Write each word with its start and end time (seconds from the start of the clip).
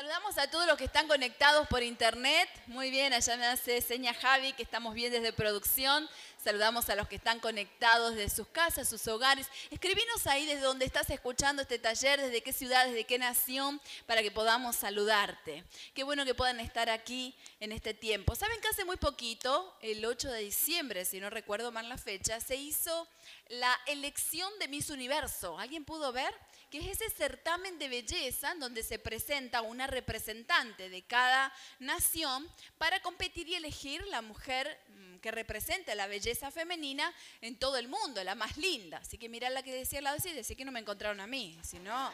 Saludamos 0.00 0.38
a 0.38 0.48
todos 0.48 0.66
los 0.66 0.78
que 0.78 0.84
están 0.84 1.06
conectados 1.08 1.68
por 1.68 1.82
internet. 1.82 2.48
Muy 2.68 2.90
bien, 2.90 3.12
allá 3.12 3.36
me 3.36 3.44
hace 3.44 3.82
seña 3.82 4.14
Javi 4.14 4.54
que 4.54 4.62
estamos 4.62 4.94
bien 4.94 5.12
desde 5.12 5.30
producción. 5.30 6.08
Saludamos 6.42 6.88
a 6.88 6.94
los 6.94 7.06
que 7.06 7.16
están 7.16 7.38
conectados 7.38 8.14
desde 8.14 8.34
sus 8.34 8.48
casas, 8.48 8.88
sus 8.88 9.06
hogares. 9.08 9.46
Escribinos 9.70 10.26
ahí 10.26 10.46
desde 10.46 10.62
donde 10.62 10.86
estás 10.86 11.10
escuchando 11.10 11.60
este 11.60 11.78
taller, 11.78 12.18
desde 12.18 12.42
qué 12.42 12.54
ciudad, 12.54 12.86
desde 12.86 13.04
qué 13.04 13.18
nación, 13.18 13.78
para 14.06 14.22
que 14.22 14.30
podamos 14.30 14.74
saludarte. 14.74 15.64
Qué 15.92 16.02
bueno 16.02 16.24
que 16.24 16.34
puedan 16.34 16.60
estar 16.60 16.88
aquí 16.88 17.36
en 17.60 17.70
este 17.70 17.92
tiempo. 17.92 18.34
Saben 18.34 18.58
que 18.62 18.68
hace 18.68 18.86
muy 18.86 18.96
poquito, 18.96 19.76
el 19.82 20.02
8 20.02 20.30
de 20.30 20.40
diciembre, 20.40 21.04
si 21.04 21.20
no 21.20 21.28
recuerdo 21.28 21.72
mal 21.72 21.90
la 21.90 21.98
fecha, 21.98 22.40
se 22.40 22.56
hizo 22.56 23.06
la 23.48 23.78
elección 23.86 24.50
de 24.60 24.68
Miss 24.68 24.88
Universo. 24.88 25.58
¿Alguien 25.58 25.84
pudo 25.84 26.10
ver? 26.10 26.32
Que 26.70 26.78
es 26.78 27.00
ese 27.00 27.10
certamen 27.10 27.78
de 27.78 27.88
belleza 27.88 28.54
donde 28.54 28.82
se 28.82 28.98
presenta 28.98 29.60
una 29.60 29.86
representante 29.86 30.88
de 30.88 31.02
cada 31.02 31.52
nación 31.80 32.48
para 32.78 33.02
competir 33.02 33.48
y 33.48 33.56
elegir 33.56 34.06
la 34.06 34.22
mujer 34.22 34.78
mm, 34.88 35.16
que 35.18 35.30
represente 35.32 35.94
la 35.94 36.06
belleza 36.06 36.50
femenina 36.50 37.12
en 37.40 37.56
todo 37.56 37.76
el 37.76 37.88
mundo, 37.88 38.22
la 38.22 38.36
más 38.36 38.56
linda. 38.56 38.98
Así 38.98 39.18
que 39.18 39.28
mirá 39.28 39.50
la 39.50 39.62
que 39.62 39.74
decía 39.74 39.98
al 39.98 40.04
lado 40.04 40.18
y 40.24 40.32
decía 40.32 40.56
que 40.56 40.64
no 40.64 40.72
me 40.72 40.80
encontraron 40.80 41.20
a 41.20 41.26
mí, 41.26 41.58
si 41.62 41.78
no 41.80 42.12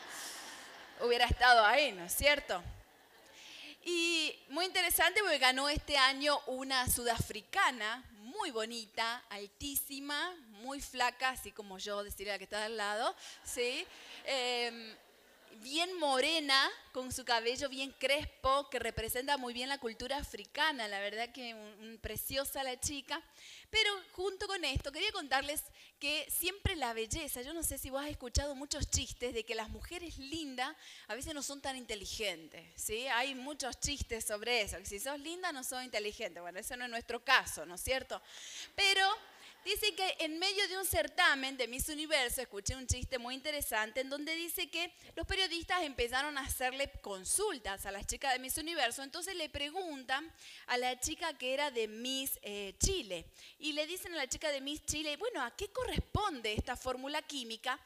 hubiera 1.00 1.26
estado 1.26 1.64
ahí, 1.64 1.92
¿no 1.92 2.04
es 2.04 2.14
cierto? 2.14 2.62
Y 3.84 4.34
muy 4.48 4.64
interesante 4.64 5.20
porque 5.20 5.38
ganó 5.38 5.68
este 5.68 5.96
año 5.96 6.40
una 6.46 6.90
sudafricana 6.90 8.04
muy 8.18 8.50
bonita, 8.50 9.22
altísima, 9.30 10.34
muy 10.56 10.80
flaca, 10.80 11.30
así 11.30 11.52
como 11.52 11.78
yo, 11.78 12.02
decirle 12.02 12.32
la 12.32 12.38
que 12.38 12.44
está 12.44 12.64
al 12.64 12.76
lado, 12.76 13.14
¿sí? 13.44 13.86
Em, 14.24 14.96
bien 15.62 15.98
morena, 15.98 16.70
con 16.92 17.12
su 17.12 17.24
cabello 17.24 17.68
bien 17.68 17.92
crespo, 17.98 18.68
que 18.70 18.78
representa 18.78 19.36
muy 19.36 19.52
bien 19.52 19.68
la 19.68 19.78
cultura 19.78 20.16
africana, 20.18 20.88
la 20.88 21.00
verdad 21.00 21.30
que 21.32 21.54
preciosa 22.00 22.62
la 22.62 22.78
chica. 22.78 23.22
Pero 23.70 23.90
junto 24.12 24.46
con 24.46 24.64
esto, 24.64 24.92
quería 24.92 25.12
contarles 25.12 25.62
que 25.98 26.26
siempre 26.30 26.76
la 26.76 26.92
belleza, 26.92 27.42
yo 27.42 27.54
no 27.54 27.62
sé 27.62 27.78
si 27.78 27.90
vos 27.90 28.02
has 28.02 28.10
escuchado 28.10 28.54
muchos 28.54 28.88
chistes 28.90 29.32
de 29.34 29.44
que 29.44 29.54
las 29.54 29.70
mujeres 29.70 30.18
lindas 30.18 30.74
a 31.08 31.14
veces 31.14 31.34
no 31.34 31.42
son 31.42 31.60
tan 31.60 31.76
inteligentes, 31.76 32.64
¿sí? 32.76 33.06
Hay 33.08 33.34
muchos 33.34 33.80
chistes 33.80 34.24
sobre 34.24 34.62
eso, 34.62 34.78
que 34.78 34.86
si 34.86 34.98
sos 34.98 35.18
linda 35.20 35.52
no 35.52 35.64
sos 35.64 35.82
inteligente. 35.82 36.40
Bueno, 36.40 36.58
eso 36.58 36.76
no 36.76 36.84
es 36.84 36.90
nuestro 36.90 37.24
caso, 37.24 37.64
¿no 37.64 37.76
es 37.76 37.80
cierto? 37.80 38.20
Pero 38.74 39.06
Dice 39.66 39.96
que 39.96 40.16
en 40.20 40.38
medio 40.38 40.68
de 40.68 40.78
un 40.78 40.84
certamen 40.84 41.56
de 41.56 41.66
Miss 41.66 41.88
Universo, 41.88 42.40
escuché 42.40 42.76
un 42.76 42.86
chiste 42.86 43.18
muy 43.18 43.34
interesante 43.34 44.00
en 44.00 44.08
donde 44.08 44.32
dice 44.36 44.70
que 44.70 44.92
los 45.16 45.26
periodistas 45.26 45.82
empezaron 45.82 46.38
a 46.38 46.42
hacerle 46.42 46.88
consultas 47.02 47.84
a 47.84 47.90
las 47.90 48.06
chicas 48.06 48.32
de 48.32 48.38
Miss 48.38 48.58
Universo. 48.58 49.02
Entonces 49.02 49.34
le 49.34 49.48
preguntan 49.48 50.32
a 50.68 50.78
la 50.78 51.00
chica 51.00 51.36
que 51.36 51.52
era 51.52 51.72
de 51.72 51.88
Miss 51.88 52.38
eh, 52.42 52.76
Chile 52.78 53.26
y 53.58 53.72
le 53.72 53.88
dicen 53.88 54.12
a 54.12 54.18
la 54.18 54.28
chica 54.28 54.52
de 54.52 54.60
Miss 54.60 54.86
Chile, 54.86 55.16
bueno, 55.16 55.42
¿a 55.42 55.50
qué 55.56 55.66
corresponde 55.72 56.52
esta 56.52 56.76
fórmula 56.76 57.20
química 57.22 57.76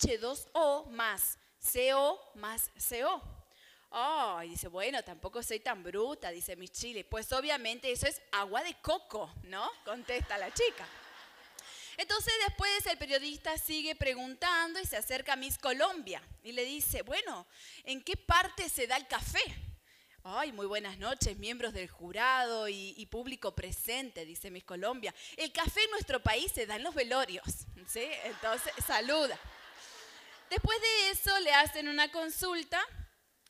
H2O 0.00 0.86
más 0.86 1.38
CO 1.60 2.18
más 2.36 2.70
CO? 2.88 3.22
Oh, 3.90 4.40
y 4.42 4.48
dice, 4.48 4.68
bueno, 4.68 5.04
tampoco 5.04 5.42
soy 5.42 5.60
tan 5.60 5.82
bruta, 5.82 6.30
dice 6.30 6.56
Miss 6.56 6.72
Chile. 6.72 7.04
Pues 7.04 7.30
obviamente 7.34 7.92
eso 7.92 8.06
es 8.06 8.22
agua 8.32 8.62
de 8.62 8.74
coco, 8.80 9.30
¿no? 9.42 9.70
Contesta 9.84 10.38
la 10.38 10.50
chica. 10.54 10.88
Entonces 11.98 12.32
después 12.46 12.86
el 12.86 12.96
periodista 12.96 13.58
sigue 13.58 13.96
preguntando 13.96 14.78
y 14.78 14.86
se 14.86 14.96
acerca 14.96 15.32
a 15.32 15.36
Miss 15.36 15.58
Colombia 15.58 16.22
y 16.44 16.52
le 16.52 16.64
dice, 16.64 17.02
bueno, 17.02 17.44
¿en 17.82 18.02
qué 18.04 18.16
parte 18.16 18.68
se 18.68 18.86
da 18.86 18.96
el 18.96 19.08
café? 19.08 19.42
Ay, 20.22 20.52
muy 20.52 20.66
buenas 20.66 20.98
noches, 20.98 21.36
miembros 21.38 21.72
del 21.72 21.88
jurado 21.88 22.68
y, 22.68 23.04
público 23.06 23.52
presente, 23.56 24.24
dice 24.24 24.48
Miss 24.48 24.62
Colombia. 24.62 25.12
El 25.36 25.50
café 25.50 25.82
en 25.82 25.90
nuestro 25.90 26.22
país 26.22 26.52
se 26.52 26.66
da 26.66 26.76
en 26.76 26.84
los 26.84 26.94
velorios, 26.94 27.66
¿sí? 27.88 28.06
Entonces, 28.24 28.72
saluda. 28.86 29.36
Después 30.50 30.80
de 30.80 31.10
eso 31.10 31.36
le 31.40 31.52
hacen 31.52 31.88
una 31.88 32.12
consulta 32.12 32.80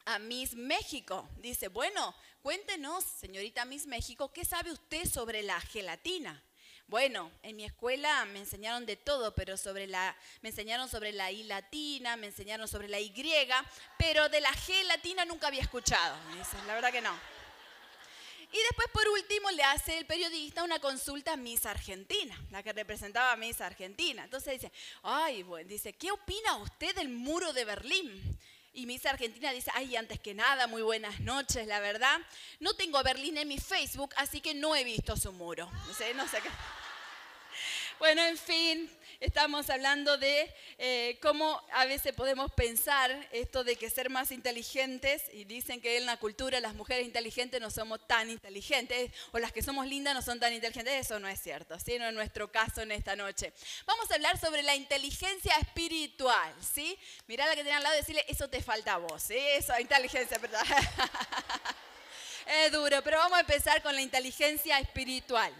a 0.07 0.19
Miss 0.19 0.55
México. 0.55 1.29
Dice, 1.37 1.69
bueno, 1.69 2.15
cuéntenos, 2.41 3.05
señorita 3.05 3.67
Miss 3.67 3.87
México, 3.87 4.33
¿qué 4.33 4.47
sabe 4.47 4.73
usted 4.73 5.05
sobre 5.05 5.43
la 5.43 5.61
gelatina? 5.61 6.43
Bueno, 6.89 7.31
en 7.43 7.55
mi 7.55 7.67
escuela 7.67 8.25
me 8.25 8.39
enseñaron 8.39 8.87
de 8.87 8.97
todo, 8.97 9.35
pero 9.35 9.59
sobre 9.59 9.87
la, 9.87 10.17
me 10.41 10.49
enseñaron 10.49 10.89
sobre 10.89 11.13
la 11.13 11.31
I 11.31 11.43
latina, 11.43 12.17
me 12.17 12.29
enseñaron 12.29 12.67
sobre 12.67 12.89
la 12.89 12.99
Y, 12.99 13.13
pero 13.99 14.31
de 14.31 14.41
la 14.41 14.51
G 14.51 14.85
latina 14.85 15.27
nunca 15.27 15.49
había 15.49 15.61
escuchado. 15.61 16.17
la 16.67 16.75
verdad 16.75 16.91
que 16.91 17.03
no. 17.03 17.15
Y 18.51 18.57
después, 18.57 18.89
por 18.91 19.07
último, 19.07 19.51
le 19.51 19.63
hace 19.65 19.99
el 19.99 20.07
periodista 20.07 20.65
una 20.65 20.79
consulta 20.79 21.35
a 21.35 21.37
Miss 21.37 21.67
Argentina, 21.67 22.43
la 22.51 22.63
que 22.63 22.73
representaba 22.73 23.33
a 23.33 23.37
Miss 23.37 23.61
Argentina. 23.61 24.25
Entonces 24.25 24.55
dice, 24.55 24.73
ay, 25.03 25.43
bueno, 25.43 25.69
dice, 25.69 25.93
¿qué 25.93 26.11
opina 26.11 26.57
usted 26.57 26.95
del 26.95 27.11
muro 27.11 27.53
de 27.53 27.67
Berlín? 27.67 28.39
Y 28.73 28.87
Miss 28.87 29.07
Argentina 29.07 29.53
dice, 29.53 29.71
ay, 29.75 29.97
antes 29.97 30.21
que 30.21 30.35
nada, 30.35 30.67
muy 30.67 30.83
buenas 30.83 31.21
noches, 31.21 31.67
la 31.67 31.81
verdad. 31.81 32.19
No 32.61 32.75
tengo 32.75 33.03
Berlín 33.03 33.37
en 33.39 33.49
mi 33.49 33.59
Facebook, 33.59 34.15
así 34.17 34.41
que 34.41 34.55
no 34.55 34.77
he 34.77 34.85
visto 34.85 35.17
su 35.17 35.33
muro. 35.33 35.71
No 35.87 35.95
sé, 35.95 36.15
no 36.15 36.29
sé. 36.29 36.39
Bueno, 37.99 38.23
en 38.23 38.39
fin, 38.39 38.91
estamos 39.21 39.69
hablando 39.71 40.17
de 40.17 40.53
eh, 40.79 41.19
cómo 41.21 41.61
a 41.73 41.85
veces 41.87 42.13
podemos 42.15 42.53
pensar 42.53 43.29
esto 43.33 43.65
de 43.65 43.77
que 43.77 43.91
ser 43.91 44.11
más 44.11 44.31
inteligentes, 44.31 45.23
y 45.33 45.45
dicen 45.45 45.81
que 45.81 45.97
en 45.97 46.07
la 46.07 46.17
cultura 46.17 46.61
las 46.61 46.75
mujeres 46.75 47.07
inteligentes 47.07 47.61
no 47.61 47.71
somos 47.71 48.07
tan 48.07 48.31
inteligentes, 48.31 49.11
o 49.33 49.39
las 49.39 49.53
que 49.53 49.63
somos 49.63 49.87
lindas 49.87 50.15
no 50.15 50.23
son 50.23 50.39
tan 50.39 50.53
inteligentes, 50.53 50.95
eso 50.95 51.19
no 51.19 51.29
es 51.29 51.41
cierto, 51.41 51.79
¿sí? 51.79 51.99
no 51.99 52.07
es 52.07 52.15
nuestro 52.15 52.51
caso 52.51 52.81
en 52.81 52.93
esta 52.93 53.17
noche. 53.17 53.53
Vamos 53.87 54.11
a 54.11 54.15
hablar 54.15 54.39
sobre 54.39 54.63
la 54.63 54.77
inteligencia 54.77 55.55
espiritual, 55.57 56.55
¿sí? 56.75 56.99
Mirá 57.27 57.47
la 57.47 57.57
que 57.57 57.63
tiene 57.63 57.77
al 57.77 57.83
lado 57.83 57.97
y 57.97 57.99
decirle, 57.99 58.25
eso 58.29 58.49
te 58.49 58.63
falta 58.63 58.95
a 58.95 58.99
vos, 58.99 59.23
¿sí? 59.23 59.37
Eso, 59.37 59.79
inteligencia, 59.81 60.39
¿verdad? 60.39 60.65
es 62.47 62.73
duro, 62.73 63.03
pero 63.03 63.19
vamos 63.19 63.39
a 63.39 63.41
empezar 63.41 63.83
con 63.83 63.95
la 63.95 64.01
inteligencia 64.01 64.79
espiritual. 64.79 65.53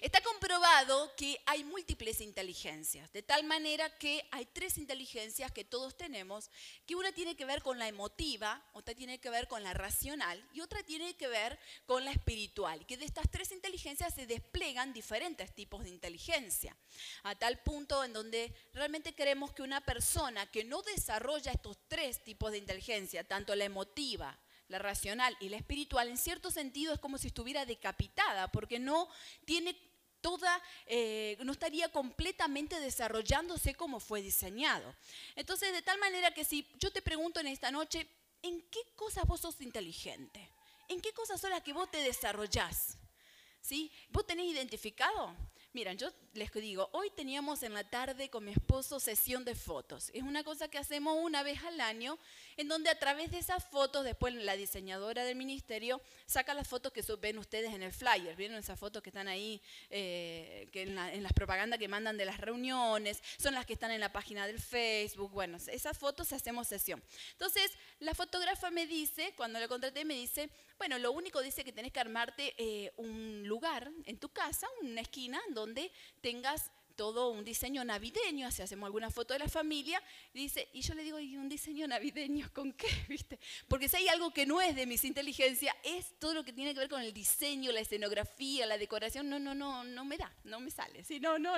Está 0.00 0.20
comprobado 0.20 1.14
que 1.16 1.40
hay 1.46 1.64
múltiples 1.64 2.20
inteligencias, 2.20 3.12
de 3.12 3.22
tal 3.22 3.44
manera 3.44 3.88
que 3.98 4.26
hay 4.30 4.46
tres 4.46 4.78
inteligencias 4.78 5.52
que 5.52 5.64
todos 5.64 5.96
tenemos, 5.96 6.50
que 6.86 6.94
una 6.94 7.12
tiene 7.12 7.36
que 7.36 7.44
ver 7.44 7.62
con 7.62 7.78
la 7.78 7.88
emotiva, 7.88 8.62
otra 8.72 8.94
tiene 8.94 9.18
que 9.18 9.30
ver 9.30 9.48
con 9.48 9.62
la 9.62 9.74
racional 9.74 10.42
y 10.52 10.60
otra 10.60 10.82
tiene 10.82 11.14
que 11.14 11.28
ver 11.28 11.58
con 11.86 12.04
la 12.04 12.12
espiritual, 12.12 12.86
que 12.86 12.96
de 12.96 13.04
estas 13.04 13.30
tres 13.30 13.52
inteligencias 13.52 14.14
se 14.14 14.26
desplegan 14.26 14.92
diferentes 14.92 15.54
tipos 15.54 15.84
de 15.84 15.90
inteligencia, 15.90 16.76
a 17.22 17.34
tal 17.34 17.58
punto 17.62 18.04
en 18.04 18.12
donde 18.12 18.54
realmente 18.72 19.14
creemos 19.14 19.52
que 19.52 19.62
una 19.62 19.80
persona 19.80 20.50
que 20.50 20.64
no 20.64 20.82
desarrolla 20.82 21.52
estos 21.52 21.78
tres 21.88 22.22
tipos 22.22 22.52
de 22.52 22.58
inteligencia, 22.58 23.24
tanto 23.24 23.54
la 23.54 23.64
emotiva, 23.64 24.38
la 24.68 24.78
racional 24.78 25.36
y 25.40 25.48
la 25.48 25.56
espiritual, 25.56 26.08
en 26.08 26.18
cierto 26.18 26.50
sentido 26.50 26.94
es 26.94 27.00
como 27.00 27.18
si 27.18 27.28
estuviera 27.28 27.64
decapitada, 27.64 28.48
porque 28.48 28.78
no 28.78 29.08
tiene 29.44 29.76
toda, 30.20 30.60
eh, 30.86 31.36
no 31.44 31.52
estaría 31.52 31.90
completamente 31.90 32.80
desarrollándose 32.80 33.74
como 33.74 34.00
fue 34.00 34.22
diseñado. 34.22 34.94
Entonces, 35.36 35.72
de 35.72 35.82
tal 35.82 35.98
manera 35.98 36.32
que 36.32 36.44
si 36.44 36.66
yo 36.78 36.90
te 36.90 37.02
pregunto 37.02 37.38
en 37.40 37.46
esta 37.46 37.70
noche, 37.70 38.08
¿en 38.42 38.60
qué 38.62 38.80
cosas 38.96 39.24
vos 39.24 39.40
sos 39.40 39.60
inteligente? 39.60 40.50
¿En 40.88 41.00
qué 41.00 41.12
cosas 41.12 41.40
son 41.40 41.50
las 41.50 41.62
que 41.62 41.72
vos 41.72 41.90
te 41.90 41.98
desarrollás? 41.98 42.98
¿Sí? 43.60 43.92
¿Vos 44.10 44.26
tenés 44.26 44.46
identificado? 44.46 45.34
Miren, 45.76 45.98
yo 45.98 46.10
les 46.32 46.50
digo, 46.54 46.88
hoy 46.92 47.10
teníamos 47.10 47.62
en 47.62 47.74
la 47.74 47.84
tarde 47.84 48.30
con 48.30 48.42
mi 48.46 48.52
esposo 48.52 48.98
sesión 48.98 49.44
de 49.44 49.54
fotos. 49.54 50.10
Es 50.14 50.22
una 50.22 50.42
cosa 50.42 50.68
que 50.68 50.78
hacemos 50.78 51.18
una 51.20 51.42
vez 51.42 51.62
al 51.64 51.82
año, 51.82 52.18
en 52.56 52.66
donde 52.66 52.88
a 52.88 52.98
través 52.98 53.30
de 53.30 53.36
esas 53.36 53.62
fotos, 53.62 54.02
después 54.02 54.32
la 54.32 54.56
diseñadora 54.56 55.22
del 55.24 55.36
ministerio 55.36 56.00
saca 56.24 56.54
las 56.54 56.66
fotos 56.66 56.94
que 56.94 57.02
ven 57.20 57.36
ustedes 57.36 57.74
en 57.74 57.82
el 57.82 57.92
flyer. 57.92 58.34
¿Vieron 58.36 58.56
esas 58.56 58.80
fotos 58.80 59.02
que 59.02 59.10
están 59.10 59.28
ahí 59.28 59.60
eh, 59.90 60.66
que 60.72 60.84
en, 60.84 61.22
las 61.22 61.34
propagandas 61.34 61.78
que 61.78 61.88
mandan 61.88 62.16
de 62.16 62.24
las 62.24 62.40
reuniones? 62.40 63.22
Son 63.36 63.52
las 63.52 63.66
que 63.66 63.74
están 63.74 63.90
en 63.90 64.00
la 64.00 64.10
página 64.10 64.46
del 64.46 64.60
Facebook. 64.60 65.30
Bueno, 65.32 65.58
esas 65.58 65.98
fotos 65.98 66.32
hacemos 66.32 66.68
sesión. 66.68 67.02
Entonces, 67.32 67.70
la 67.98 68.14
fotógrafa 68.14 68.70
me 68.70 68.86
dice, 68.86 69.34
cuando 69.36 69.60
le 69.60 69.68
contraté, 69.68 70.06
me 70.06 70.14
dice, 70.14 70.48
bueno, 70.78 70.98
lo 70.98 71.12
único 71.12 71.40
dice 71.42 71.64
que 71.64 71.72
tenés 71.72 71.92
que 71.92 72.00
armarte 72.00 72.54
eh, 72.58 72.92
un 72.96 73.46
lugar 73.46 73.90
en 74.04 74.18
tu 74.18 74.28
casa, 74.28 74.66
una 74.82 75.00
esquina, 75.00 75.40
donde 75.50 75.90
tengas 76.20 76.70
todo 76.96 77.30
un 77.30 77.44
diseño 77.44 77.84
navideño, 77.84 78.48
así 78.48 78.62
hacemos 78.62 78.86
alguna 78.86 79.10
foto 79.10 79.34
de 79.34 79.40
la 79.40 79.48
familia, 79.48 80.02
dice, 80.32 80.68
y 80.72 80.80
yo 80.80 80.94
le 80.94 81.04
digo, 81.04 81.20
¿y 81.20 81.36
un 81.36 81.48
diseño 81.48 81.86
navideño 81.86 82.50
con 82.52 82.72
qué? 82.72 82.88
¿Viste? 83.08 83.38
Porque 83.68 83.88
si 83.88 83.96
hay 83.98 84.08
algo 84.08 84.32
que 84.32 84.46
no 84.46 84.60
es 84.60 84.74
de 84.74 84.86
mis 84.86 85.04
inteligencias, 85.04 85.76
es 85.84 86.18
todo 86.18 86.34
lo 86.34 86.44
que 86.44 86.52
tiene 86.52 86.72
que 86.72 86.80
ver 86.80 86.88
con 86.88 87.02
el 87.02 87.12
diseño, 87.12 87.70
la 87.70 87.80
escenografía, 87.80 88.66
la 88.66 88.78
decoración, 88.78 89.28
no, 89.28 89.38
no, 89.38 89.54
no, 89.54 89.84
no 89.84 90.04
me 90.04 90.16
da, 90.16 90.32
no 90.44 90.58
me 90.58 90.70
sale, 90.70 91.04
¿sí? 91.04 91.20
no, 91.20 91.38
no, 91.38 91.54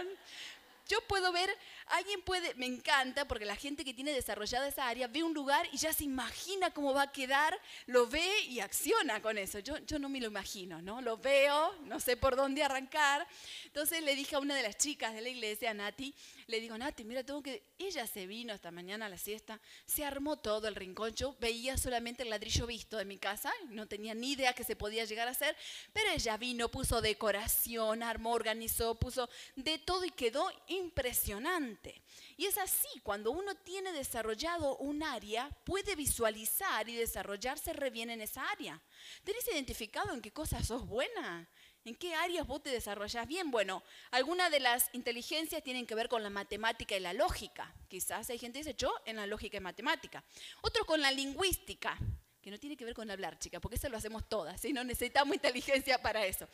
yo 0.89 1.01
puedo 1.03 1.31
ver, 1.33 1.51
alguien 1.87 2.23
puede, 2.23 2.55
me 2.55 2.65
encanta, 2.67 3.29
porque 3.29 3.45
la 3.45 3.57
gente 3.57 3.85
que 3.85 3.93
tiene 3.93 4.11
desarrollada 4.11 4.67
esa 4.67 4.89
área 4.89 5.07
ve 5.07 5.23
un 5.23 5.35
lugar 5.35 5.69
y 5.71 5.77
ya 5.77 5.93
se 5.93 6.05
imagina 6.05 6.71
cómo 6.73 6.95
va 6.95 7.03
a 7.03 7.13
quedar, 7.13 7.59
lo 7.87 8.07
ve 8.07 8.27
y 8.49 8.61
acciona 8.61 9.21
con 9.21 9.37
eso. 9.37 9.59
Yo, 9.59 9.77
yo 9.79 9.99
no 9.99 10.09
me 10.09 10.19
lo 10.19 10.29
imagino, 10.29 10.81
¿no? 10.81 11.03
Lo 11.03 11.19
veo, 11.19 11.75
no 11.83 12.01
sé 12.01 12.17
por 12.17 12.37
dónde 12.37 12.63
arrancar. 12.63 13.27
Entonces 13.65 14.03
le 14.03 14.15
dije 14.15 14.37
a 14.37 14.39
una 14.39 14.55
de 14.55 14.63
las 14.63 14.79
chicas 14.79 15.13
de 15.13 15.21
la 15.21 15.29
iglesia, 15.29 15.75
Nati, 15.75 16.15
le 16.47 16.61
digo, 16.61 16.79
Nati, 16.79 17.05
mira, 17.05 17.23
tengo 17.23 17.43
que... 17.43 17.63
Ella 17.79 18.07
se 18.07 18.27
vino 18.27 18.55
esta 18.55 18.71
mañana 18.71 19.07
a 19.07 19.09
la 19.09 19.19
siesta, 19.19 19.61
se 19.85 20.05
armó 20.05 20.39
todo 20.39 20.69
el 20.69 20.75
rincón. 20.75 21.15
Yo 21.15 21.37
veía 21.39 21.77
solamente 21.77 22.23
el 22.23 22.31
ladrillo 22.31 22.67
visto 22.67 22.97
de 22.97 23.05
mi 23.05 23.19
casa, 23.19 23.53
no 23.69 23.87
tenía 23.87 24.15
ni 24.15 24.33
idea 24.33 24.55
que 24.55 24.65
se 24.65 24.75
podía 24.75 25.05
llegar 25.05 25.29
a 25.29 25.33
hacer, 25.33 25.55
pero 25.93 26.11
ella 26.11 26.37
vino, 26.39 26.71
puso 26.71 27.03
decoración, 27.03 28.03
armó, 28.03 28.33
organizó, 28.33 28.95
puso 28.95 29.29
de 29.55 29.79
todo 29.79 30.05
y 30.05 30.11
quedó 30.11 30.51
impresionante. 30.79 32.03
Y 32.37 32.47
es 32.47 32.57
así, 32.59 32.89
cuando 33.03 33.31
uno 33.31 33.55
tiene 33.57 33.93
desarrollado 33.93 34.77
un 34.79 35.03
área, 35.03 35.51
puede 35.65 35.97
visualizar 35.97 36.89
y 36.89 36.97
desarrollarse 36.97 37.73
re 37.73 37.91
bien 37.91 38.11
en 38.11 38.21
esa 38.21 38.49
área. 38.51 38.81
¿Tenés 39.25 39.47
identificado 39.49 40.15
en 40.15 40.23
qué 40.23 40.33
cosas 40.33 40.67
sos 40.67 40.87
buena? 40.87 41.49
¿En 41.85 41.95
qué 41.95 42.15
áreas 42.15 42.47
vos 42.47 42.63
te 42.63 42.71
desarrollás 42.71 43.27
bien? 43.27 43.51
Bueno, 43.51 43.83
algunas 44.11 44.51
de 44.51 44.61
las 44.61 44.91
inteligencias 44.93 45.63
tienen 45.63 45.87
que 45.87 45.95
ver 45.95 46.09
con 46.09 46.23
la 46.23 46.31
matemática 46.31 46.97
y 46.97 47.01
la 47.01 47.13
lógica. 47.13 47.75
Quizás 47.89 48.29
hay 48.31 48.39
gente 48.39 48.59
que 48.59 48.65
dice, 48.65 48.77
yo 48.77 48.93
en 49.07 49.17
la 49.17 49.27
lógica 49.27 49.57
y 49.57 49.61
matemática. 49.61 50.23
Otro 50.61 50.85
con 50.85 51.01
la 51.01 51.11
lingüística, 51.11 51.97
que 52.43 52.51
no 52.51 52.59
tiene 52.59 52.77
que 52.77 52.85
ver 52.85 52.95
con 52.95 53.11
hablar, 53.11 53.39
chica, 53.39 53.61
porque 53.61 53.77
eso 53.77 53.89
lo 53.89 53.97
hacemos 53.97 54.29
todas, 54.29 54.61
¿sí? 54.61 54.73
No 54.73 54.85
necesitamos 54.85 55.35
inteligencia 55.35 56.01
para 56.01 56.27
eso. 56.27 56.47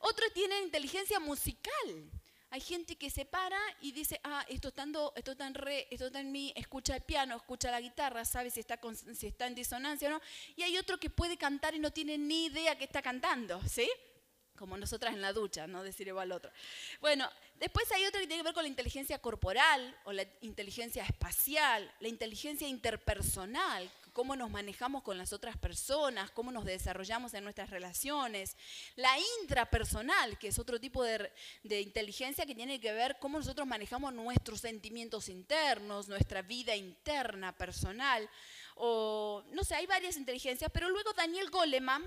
Otros 0.00 0.32
tienen 0.32 0.64
inteligencia 0.64 1.18
musical. 1.18 2.10
Hay 2.54 2.60
gente 2.60 2.94
que 2.94 3.10
se 3.10 3.24
para 3.24 3.58
y 3.80 3.90
dice, 3.90 4.20
ah, 4.22 4.46
esto 4.48 4.68
está, 4.68 4.84
en 4.84 4.94
esto 5.16 5.32
está 5.32 5.48
en 5.48 5.54
re, 5.54 5.88
esto 5.90 6.06
está 6.06 6.20
en 6.20 6.30
mi, 6.30 6.52
escucha 6.54 6.94
el 6.94 7.02
piano, 7.02 7.34
escucha 7.34 7.68
la 7.68 7.80
guitarra, 7.80 8.24
sabe 8.24 8.48
si 8.48 8.60
está, 8.60 8.78
si 9.12 9.26
está 9.26 9.48
en 9.48 9.56
disonancia 9.56 10.06
o 10.06 10.12
no. 10.12 10.20
Y 10.54 10.62
hay 10.62 10.78
otro 10.78 11.00
que 11.00 11.10
puede 11.10 11.36
cantar 11.36 11.74
y 11.74 11.80
no 11.80 11.90
tiene 11.90 12.16
ni 12.16 12.44
idea 12.44 12.78
que 12.78 12.84
está 12.84 13.02
cantando, 13.02 13.60
¿sí? 13.68 13.90
como 14.56 14.76
nosotras 14.76 15.14
en 15.14 15.20
la 15.20 15.32
ducha, 15.32 15.66
no 15.66 15.82
decir 15.82 16.06
igual 16.06 16.30
al 16.30 16.36
otro. 16.36 16.52
Bueno, 17.00 17.28
después 17.56 17.90
hay 17.90 18.04
otro 18.04 18.20
que 18.20 18.28
tiene 18.28 18.42
que 18.42 18.46
ver 18.46 18.54
con 18.54 18.62
la 18.62 18.68
inteligencia 18.68 19.18
corporal 19.18 19.92
o 20.04 20.12
la 20.12 20.24
inteligencia 20.42 21.02
espacial, 21.02 21.92
la 21.98 22.06
inteligencia 22.06 22.68
interpersonal, 22.68 23.90
cómo 24.14 24.36
nos 24.36 24.48
manejamos 24.48 25.02
con 25.02 25.18
las 25.18 25.34
otras 25.34 25.58
personas, 25.58 26.30
cómo 26.30 26.50
nos 26.50 26.64
desarrollamos 26.64 27.34
en 27.34 27.44
nuestras 27.44 27.68
relaciones, 27.68 28.56
la 28.96 29.14
intrapersonal, 29.40 30.38
que 30.38 30.48
es 30.48 30.58
otro 30.58 30.80
tipo 30.80 31.02
de, 31.02 31.30
de 31.64 31.82
inteligencia 31.82 32.46
que 32.46 32.54
tiene 32.54 32.80
que 32.80 32.94
ver 32.94 33.18
cómo 33.20 33.36
nosotros 33.38 33.66
manejamos 33.66 34.14
nuestros 34.14 34.60
sentimientos 34.60 35.28
internos, 35.28 36.08
nuestra 36.08 36.40
vida 36.40 36.74
interna, 36.74 37.54
personal, 37.58 38.30
o 38.76 39.44
no 39.52 39.64
sé, 39.64 39.74
hay 39.74 39.86
varias 39.86 40.16
inteligencias, 40.16 40.70
pero 40.72 40.88
luego 40.88 41.12
Daniel 41.12 41.50
Goleman, 41.50 42.02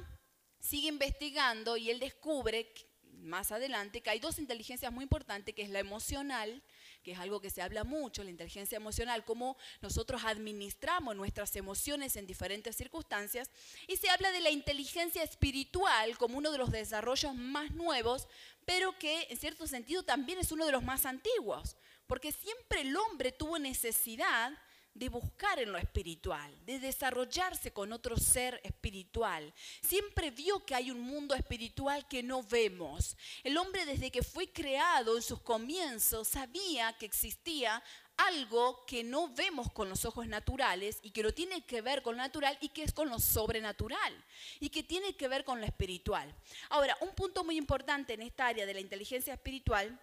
sigue 0.60 0.88
investigando 0.88 1.78
y 1.78 1.90
él 1.90 2.00
descubre 2.00 2.74
más 3.20 3.52
adelante 3.52 4.02
que 4.02 4.10
hay 4.10 4.20
dos 4.20 4.40
inteligencias 4.40 4.92
muy 4.92 5.04
importantes, 5.04 5.54
que 5.54 5.62
es 5.62 5.70
la 5.70 5.80
emocional, 5.80 6.64
que 7.08 7.14
es 7.14 7.20
algo 7.20 7.40
que 7.40 7.50
se 7.50 7.62
habla 7.62 7.86
mucho, 7.86 8.22
la 8.22 8.32
inteligencia 8.32 8.76
emocional, 8.76 9.24
cómo 9.24 9.56
nosotros 9.82 10.26
administramos 10.26 11.16
nuestras 11.16 11.56
emociones 11.56 12.18
en 12.18 12.28
diferentes 12.28 12.76
circunstancias, 12.76 13.50
y 13.88 13.96
se 13.96 14.10
habla 14.10 14.30
de 14.34 14.42
la 14.42 14.50
inteligencia 14.50 15.24
espiritual 15.24 16.18
como 16.18 16.38
uno 16.38 16.52
de 16.52 16.58
los 16.58 16.70
desarrollos 16.70 17.34
más 17.34 17.72
nuevos, 17.72 18.28
pero 18.66 19.00
que 19.00 19.26
en 19.30 19.38
cierto 19.38 19.68
sentido 19.68 20.04
también 20.04 20.40
es 20.40 20.52
uno 20.52 20.66
de 20.66 20.74
los 20.74 20.84
más 20.84 21.06
antiguos, 21.06 21.78
porque 22.08 22.34
siempre 22.34 22.82
el 22.82 22.94
hombre 22.98 23.32
tuvo 23.32 23.58
necesidad 23.58 24.52
de 24.98 25.10
buscar 25.10 25.60
en 25.60 25.72
lo 25.72 25.78
espiritual, 25.78 26.54
de 26.66 26.80
desarrollarse 26.80 27.72
con 27.72 27.94
otro 27.94 28.18
ser 28.18 28.60
espiritual. 28.64 29.54
Siempre 29.82 30.32
vio 30.32 30.66
que 30.66 30.74
hay 30.74 30.90
un 30.90 31.00
mundo 31.00 31.36
espiritual 31.36 32.08
que 32.08 32.24
no 32.24 32.42
vemos. 32.42 33.16
El 33.44 33.58
hombre 33.58 33.86
desde 33.86 34.12
que 34.12 34.24
fue 34.24 34.52
creado 34.52 35.16
en 35.16 35.22
sus 35.22 35.40
comienzos 35.42 36.28
sabía 36.28 36.94
que 36.94 37.06
existía 37.06 37.84
algo 38.18 38.84
que 38.88 39.04
no 39.04 39.30
vemos 39.30 39.72
con 39.72 39.90
los 39.90 40.04
ojos 40.04 40.28
naturales 40.28 41.00
y 41.04 41.12
que 41.12 41.22
no 41.22 41.32
tiene 41.32 41.62
que 41.62 41.82
ver 41.82 42.02
con 42.02 42.16
lo 42.18 42.24
natural 42.24 42.58
y 42.60 42.70
que 42.70 42.82
es 42.84 42.92
con 42.92 43.10
lo 43.10 43.20
sobrenatural 43.20 44.26
y 44.60 44.70
que 44.70 44.82
tiene 44.82 45.16
que 45.16 45.28
ver 45.28 45.46
con 45.46 45.60
lo 45.60 45.68
espiritual. 45.68 46.34
Ahora, 46.70 46.98
un 47.02 47.14
punto 47.14 47.44
muy 47.44 47.58
importante 47.58 48.14
en 48.14 48.24
esta 48.24 48.48
área 48.48 48.66
de 48.66 48.74
la 48.74 48.80
inteligencia 48.80 49.34
espiritual 49.36 50.00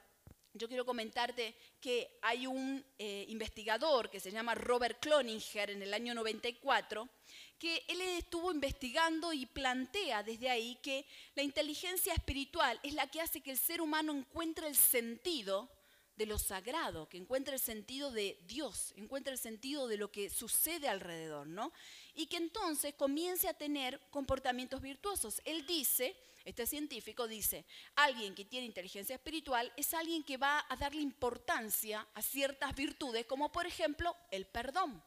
yo 0.55 0.69
quiero 0.69 0.87
comentarte 0.87 1.55
que 1.81 2.19
hay 2.23 2.47
un 2.47 2.85
eh, 2.99 3.25
investigador 3.29 4.09
que 4.09 4.21
se 4.21 4.31
llama 4.31 4.55
Robert 4.55 5.01
Cloninger 5.01 5.71
en 5.71 5.83
el 5.83 5.93
año 5.93 6.15
94, 6.15 7.09
que 7.59 7.85
él 7.89 8.01
estuvo 8.01 8.53
investigando 8.53 9.33
y 9.33 9.47
plantea 9.47 10.23
desde 10.23 10.49
ahí 10.49 10.79
que 10.81 11.05
la 11.35 11.43
inteligencia 11.43 12.15
espiritual 12.15 12.79
es 12.85 12.95
la 12.95 13.09
que 13.09 13.21
hace 13.21 13.41
que 13.41 13.51
el 13.51 13.59
ser 13.59 13.81
humano 13.81 14.13
encuentre 14.13 14.69
el 14.69 14.77
sentido 14.77 15.69
de 16.17 16.27
lo 16.27 16.39
sagrado, 16.39 17.09
que 17.09 17.17
encuentre 17.17 17.55
el 17.55 17.61
sentido 17.61 18.13
de 18.13 18.39
Dios, 18.47 18.95
encuentre 18.97 19.33
el 19.33 19.39
sentido 19.39 19.89
de 19.89 19.97
lo 19.97 20.13
que 20.13 20.31
sucede 20.31 20.87
alrededor, 20.87 21.49
¿no? 21.49 21.73
Y 22.15 22.27
que 22.27 22.37
entonces 22.37 22.95
comience 22.95 23.49
a 23.49 23.55
tener 23.55 24.01
comportamientos 24.11 24.81
virtuosos. 24.81 25.41
Él 25.45 25.67
dice 25.67 26.15
este 26.45 26.67
científico 26.67 27.27
dice, 27.27 27.65
alguien 27.97 28.35
que 28.35 28.45
tiene 28.45 28.67
inteligencia 28.67 29.15
espiritual 29.15 29.73
es 29.77 29.95
alguien 29.95 30.23
que 30.23 30.37
va 30.37 30.65
a 30.69 30.77
darle 30.77 31.01
importancia 31.01 32.07
a 32.15 32.21
ciertas 32.21 32.75
virtudes, 32.75 33.25
como 33.27 33.51
por 33.51 33.67
ejemplo 33.67 34.15
el 34.31 34.47
perdón. 34.47 35.03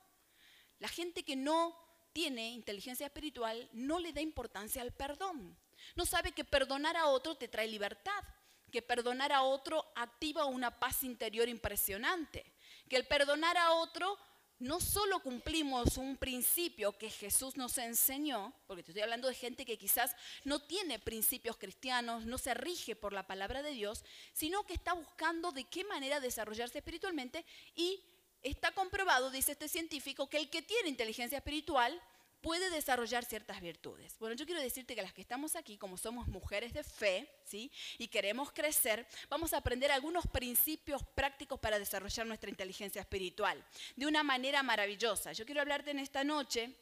La 0.80 0.88
gente 0.88 1.24
que 1.24 1.36
no 1.36 1.78
tiene 2.12 2.50
inteligencia 2.50 3.06
espiritual 3.06 3.70
no 3.74 4.00
le 4.00 4.14
da 4.14 4.22
importancia 4.22 4.82
al 4.82 4.94
perdón. 4.94 5.56
No 5.96 6.06
sabe 6.06 6.32
que 6.32 6.44
perdonar 6.44 6.98
a 6.98 7.08
otro 7.08 7.36
te 7.36 7.48
trae 7.48 7.68
libertad, 7.68 8.24
que 8.72 8.82
perdonar 8.82 9.32
a 9.32 9.44
otro 9.44 9.86
activa 9.96 10.46
una 10.46 10.80
paz 10.80 11.04
interior 11.04 11.48
impresionante, 11.48 12.52
que 12.90 12.96
el 12.96 13.06
perdonar 13.06 13.58
a 13.58 13.74
otro 13.74 14.18
no 14.60 14.80
solo 14.80 15.20
cumplimos 15.20 15.98
un 15.98 16.18
principio 16.18 16.98
que 16.98 17.10
Jesús 17.10 17.58
nos 17.58 17.78
enseñó, 17.78 18.54
porque 18.66 18.84
te 18.84 18.92
estoy 18.92 19.04
hablando 19.04 19.28
de 19.28 19.36
gente 19.36 19.66
que 19.66 19.78
quizás 19.78 20.16
no 20.44 20.60
tiene 20.60 21.00
principios 21.00 21.58
cristianos, 21.58 22.26
no 22.26 22.38
se 22.38 22.54
rige 22.54 22.96
por 22.96 23.14
la 23.14 23.28
palabra 23.28 23.62
de 23.62 23.72
Dios, 23.72 24.04
sino 24.34 24.64
que 24.66 24.74
está 24.74 24.94
buscando 24.94 25.52
de 25.52 25.66
qué 25.66 25.84
manera 25.84 26.20
desarrollarse 26.20 26.80
espiritualmente 26.80 27.46
y 27.76 28.04
está 28.42 28.72
comprobado, 28.72 29.30
dice 29.30 29.52
este 29.52 29.68
científico, 29.68 30.30
que 30.30 30.38
el 30.38 30.50
que 30.50 30.62
tiene 30.62 30.90
inteligencia 30.90 31.38
espiritual 31.38 32.02
puede 32.48 32.70
desarrollar 32.70 33.26
ciertas 33.26 33.60
virtudes. 33.60 34.16
Bueno, 34.20 34.34
yo 34.34 34.46
quiero 34.46 34.62
decirte 34.62 34.96
que 34.96 35.02
las 35.02 35.12
que 35.12 35.20
estamos 35.20 35.58
aquí, 35.58 35.78
como 35.78 35.98
somos 35.98 36.30
mujeres 36.30 36.72
de 36.72 36.82
fe, 36.82 37.30
¿sí? 37.44 37.70
Y 37.98 38.08
queremos 38.08 38.54
crecer, 38.54 39.06
vamos 39.28 39.52
a 39.52 39.58
aprender 39.58 39.92
algunos 39.92 40.26
principios 40.28 41.04
prácticos 41.14 41.60
para 41.60 41.78
desarrollar 41.78 42.26
nuestra 42.26 42.50
inteligencia 42.50 43.02
espiritual 43.02 43.62
de 43.98 44.08
una 44.08 44.24
manera 44.24 44.64
maravillosa. 44.64 45.34
Yo 45.34 45.46
quiero 45.46 45.60
hablarte 45.60 45.92
en 45.92 46.00
esta 46.00 46.24
noche 46.24 46.74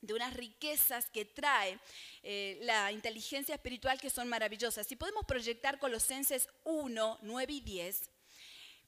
de 0.00 0.12
unas 0.12 0.34
riquezas 0.34 1.08
que 1.08 1.24
trae 1.24 1.78
eh, 2.24 2.58
la 2.62 2.90
inteligencia 2.90 3.54
espiritual 3.54 4.00
que 4.00 4.10
son 4.10 4.26
maravillosas. 4.26 4.88
Si 4.88 4.96
podemos 4.96 5.24
proyectar 5.24 5.78
Colosenses 5.78 6.48
1, 6.64 7.20
9 7.22 7.52
y 7.52 7.60
10, 7.60 8.10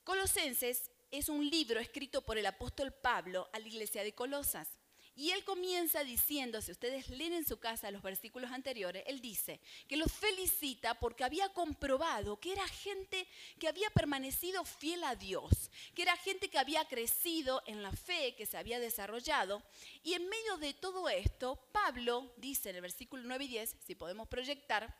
Colosenses 0.02 0.90
es 1.12 1.28
un 1.28 1.48
libro 1.48 1.78
escrito 1.78 2.22
por 2.22 2.38
el 2.38 2.46
apóstol 2.46 2.92
Pablo 2.92 3.48
a 3.52 3.60
la 3.60 3.68
iglesia 3.68 4.02
de 4.02 4.16
Colosas. 4.16 4.66
Y 5.16 5.30
él 5.30 5.44
comienza 5.44 6.02
diciendo, 6.02 6.60
si 6.60 6.72
ustedes 6.72 7.08
leen 7.08 7.34
en 7.34 7.46
su 7.46 7.58
casa 7.58 7.90
los 7.90 8.02
versículos 8.02 8.50
anteriores, 8.50 9.04
él 9.06 9.20
dice 9.20 9.60
que 9.86 9.96
los 9.96 10.12
felicita 10.12 10.98
porque 10.98 11.22
había 11.22 11.48
comprobado 11.50 12.40
que 12.40 12.52
era 12.52 12.66
gente 12.66 13.26
que 13.60 13.68
había 13.68 13.90
permanecido 13.90 14.64
fiel 14.64 15.04
a 15.04 15.14
Dios, 15.14 15.70
que 15.94 16.02
era 16.02 16.16
gente 16.16 16.48
que 16.48 16.58
había 16.58 16.84
crecido 16.86 17.62
en 17.66 17.82
la 17.82 17.92
fe, 17.92 18.34
que 18.34 18.46
se 18.46 18.56
había 18.56 18.80
desarrollado. 18.80 19.62
Y 20.02 20.14
en 20.14 20.28
medio 20.28 20.56
de 20.56 20.74
todo 20.74 21.08
esto, 21.08 21.56
Pablo 21.70 22.32
dice 22.36 22.70
en 22.70 22.76
el 22.76 22.82
versículo 22.82 23.22
9 23.24 23.44
y 23.44 23.48
10, 23.48 23.76
si 23.86 23.94
podemos 23.94 24.26
proyectar, 24.26 24.94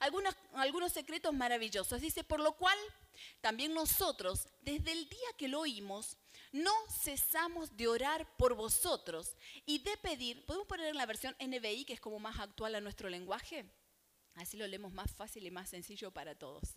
algunos, 0.00 0.34
algunos 0.54 0.92
secretos 0.92 1.32
maravillosos. 1.32 2.00
Dice, 2.00 2.24
por 2.24 2.40
lo 2.40 2.56
cual 2.56 2.76
también 3.40 3.74
nosotros, 3.74 4.48
desde 4.62 4.92
el 4.92 5.08
día 5.08 5.28
que 5.36 5.48
lo 5.48 5.60
oímos, 5.60 6.16
no 6.52 6.72
cesamos 6.88 7.76
de 7.76 7.86
orar 7.86 8.36
por 8.36 8.54
vosotros 8.54 9.36
y 9.66 9.78
de 9.80 9.96
pedir, 9.98 10.44
¿podemos 10.46 10.66
poner 10.66 10.88
en 10.88 10.96
la 10.96 11.06
versión 11.06 11.36
NBI, 11.38 11.84
que 11.84 11.92
es 11.92 12.00
como 12.00 12.18
más 12.18 12.38
actual 12.38 12.74
a 12.74 12.80
nuestro 12.80 13.08
lenguaje? 13.08 13.64
Así 14.34 14.56
lo 14.56 14.66
leemos 14.66 14.92
más 14.92 15.10
fácil 15.12 15.46
y 15.46 15.50
más 15.50 15.68
sencillo 15.68 16.10
para 16.10 16.34
todos. 16.34 16.76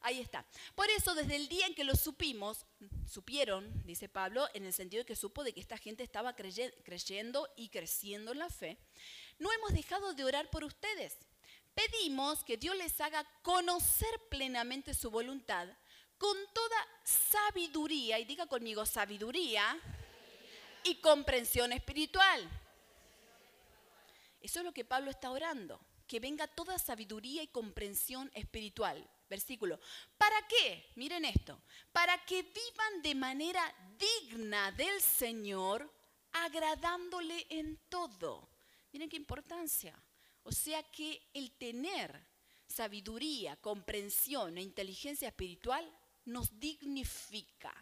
Ahí 0.00 0.20
está. 0.20 0.44
Por 0.74 0.90
eso, 0.90 1.14
desde 1.14 1.36
el 1.36 1.48
día 1.48 1.66
en 1.66 1.74
que 1.74 1.84
lo 1.84 1.96
supimos, 1.96 2.66
supieron, 3.06 3.82
dice 3.86 4.06
Pablo, 4.06 4.46
en 4.52 4.66
el 4.66 4.72
sentido 4.74 5.00
de 5.02 5.06
que 5.06 5.16
supo 5.16 5.42
de 5.42 5.54
que 5.54 5.60
esta 5.60 5.78
gente 5.78 6.02
estaba 6.02 6.36
creyendo 6.36 7.48
y 7.56 7.70
creciendo 7.70 8.32
en 8.32 8.38
la 8.38 8.50
fe, 8.50 8.76
no 9.38 9.50
hemos 9.50 9.72
dejado 9.72 10.12
de 10.12 10.24
orar 10.24 10.50
por 10.50 10.62
ustedes. 10.62 11.16
Pedimos 11.74 12.44
que 12.44 12.58
Dios 12.58 12.76
les 12.76 13.00
haga 13.00 13.26
conocer 13.42 14.20
plenamente 14.28 14.92
su 14.92 15.10
voluntad 15.10 15.68
con 16.18 16.36
toda 16.52 16.76
sabiduría, 17.04 18.18
y 18.18 18.24
diga 18.24 18.46
conmigo 18.46 18.86
sabiduría 18.86 19.78
y 20.84 20.96
comprensión 20.96 21.72
espiritual. 21.72 22.48
Eso 24.40 24.58
es 24.58 24.64
lo 24.64 24.72
que 24.72 24.84
Pablo 24.84 25.10
está 25.10 25.30
orando, 25.30 25.80
que 26.06 26.20
venga 26.20 26.46
toda 26.46 26.78
sabiduría 26.78 27.42
y 27.42 27.48
comprensión 27.48 28.30
espiritual. 28.34 29.08
Versículo. 29.28 29.80
¿Para 30.18 30.36
qué? 30.46 30.92
Miren 30.96 31.24
esto. 31.24 31.58
Para 31.92 32.22
que 32.26 32.42
vivan 32.42 33.02
de 33.02 33.14
manera 33.14 33.74
digna 33.98 34.70
del 34.72 35.00
Señor, 35.00 35.90
agradándole 36.32 37.46
en 37.48 37.78
todo. 37.88 38.48
Miren 38.92 39.08
qué 39.08 39.16
importancia. 39.16 39.98
O 40.42 40.52
sea 40.52 40.82
que 40.82 41.30
el 41.32 41.52
tener 41.52 42.26
sabiduría, 42.66 43.56
comprensión 43.56 44.58
e 44.58 44.62
inteligencia 44.62 45.28
espiritual 45.28 45.90
nos 46.24 46.58
dignifica, 46.58 47.72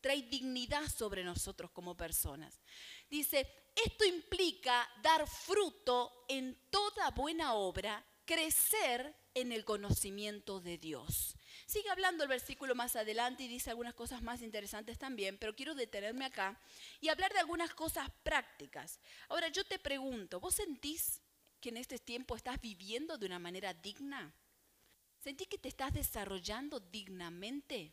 trae 0.00 0.22
dignidad 0.22 0.86
sobre 0.88 1.24
nosotros 1.24 1.70
como 1.70 1.96
personas. 1.96 2.60
Dice, 3.08 3.70
esto 3.74 4.04
implica 4.04 4.88
dar 5.02 5.26
fruto 5.26 6.24
en 6.28 6.58
toda 6.70 7.10
buena 7.10 7.54
obra, 7.54 8.04
crecer 8.24 9.14
en 9.34 9.52
el 9.52 9.64
conocimiento 9.64 10.60
de 10.60 10.78
Dios. 10.78 11.36
Sigue 11.66 11.90
hablando 11.90 12.22
el 12.24 12.28
versículo 12.28 12.74
más 12.74 12.96
adelante 12.96 13.44
y 13.44 13.48
dice 13.48 13.70
algunas 13.70 13.94
cosas 13.94 14.22
más 14.22 14.42
interesantes 14.42 14.98
también, 14.98 15.38
pero 15.38 15.54
quiero 15.54 15.74
detenerme 15.74 16.24
acá 16.24 16.60
y 17.00 17.08
hablar 17.08 17.32
de 17.32 17.38
algunas 17.38 17.74
cosas 17.74 18.10
prácticas. 18.22 19.00
Ahora 19.28 19.48
yo 19.48 19.64
te 19.64 19.78
pregunto, 19.78 20.40
¿vos 20.40 20.54
sentís 20.54 21.20
que 21.60 21.68
en 21.68 21.76
este 21.76 21.98
tiempo 21.98 22.36
estás 22.36 22.60
viviendo 22.60 23.18
de 23.18 23.26
una 23.26 23.38
manera 23.38 23.74
digna? 23.74 24.34
¿Sentís 25.18 25.48
que 25.48 25.58
te 25.58 25.68
estás 25.68 25.92
desarrollando 25.92 26.78
dignamente 26.78 27.92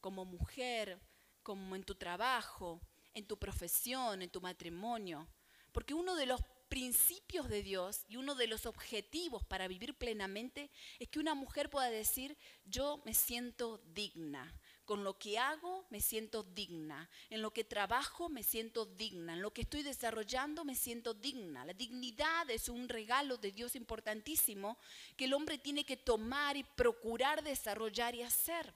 como 0.00 0.24
mujer, 0.24 1.00
como 1.42 1.76
en 1.76 1.84
tu 1.84 1.94
trabajo, 1.94 2.80
en 3.14 3.26
tu 3.26 3.38
profesión, 3.38 4.20
en 4.20 4.30
tu 4.30 4.40
matrimonio? 4.40 5.28
Porque 5.72 5.94
uno 5.94 6.16
de 6.16 6.26
los 6.26 6.40
principios 6.68 7.48
de 7.48 7.62
Dios 7.62 8.04
y 8.08 8.16
uno 8.16 8.34
de 8.34 8.48
los 8.48 8.66
objetivos 8.66 9.44
para 9.44 9.68
vivir 9.68 9.96
plenamente 9.96 10.70
es 10.98 11.08
que 11.08 11.20
una 11.20 11.34
mujer 11.34 11.70
pueda 11.70 11.88
decir, 11.88 12.36
yo 12.64 13.00
me 13.04 13.14
siento 13.14 13.78
digna, 13.94 14.52
con 14.86 15.04
lo 15.04 15.18
que 15.18 15.38
hago 15.38 15.84
me 15.90 16.00
siento 16.00 16.44
digna, 16.44 17.10
en 17.28 17.42
lo 17.42 17.52
que 17.52 17.64
trabajo 17.64 18.28
me 18.28 18.42
siento 18.42 18.86
digna, 18.86 19.34
en 19.34 19.42
lo 19.42 19.52
que 19.52 19.62
estoy 19.62 19.82
desarrollando 19.82 20.64
me 20.64 20.74
siento 20.74 21.12
digna. 21.12 21.64
La 21.64 21.74
dignidad 21.74 22.48
es 22.48 22.68
un 22.68 22.88
regalo 22.88 23.36
de 23.36 23.52
Dios 23.52 23.76
importantísimo 23.76 24.78
que 25.16 25.26
el 25.26 25.34
hombre 25.34 25.58
tiene 25.58 25.84
que 25.84 25.96
tomar 25.96 26.56
y 26.56 26.62
procurar 26.62 27.42
desarrollar 27.42 28.14
y 28.14 28.22
hacer. 28.22 28.72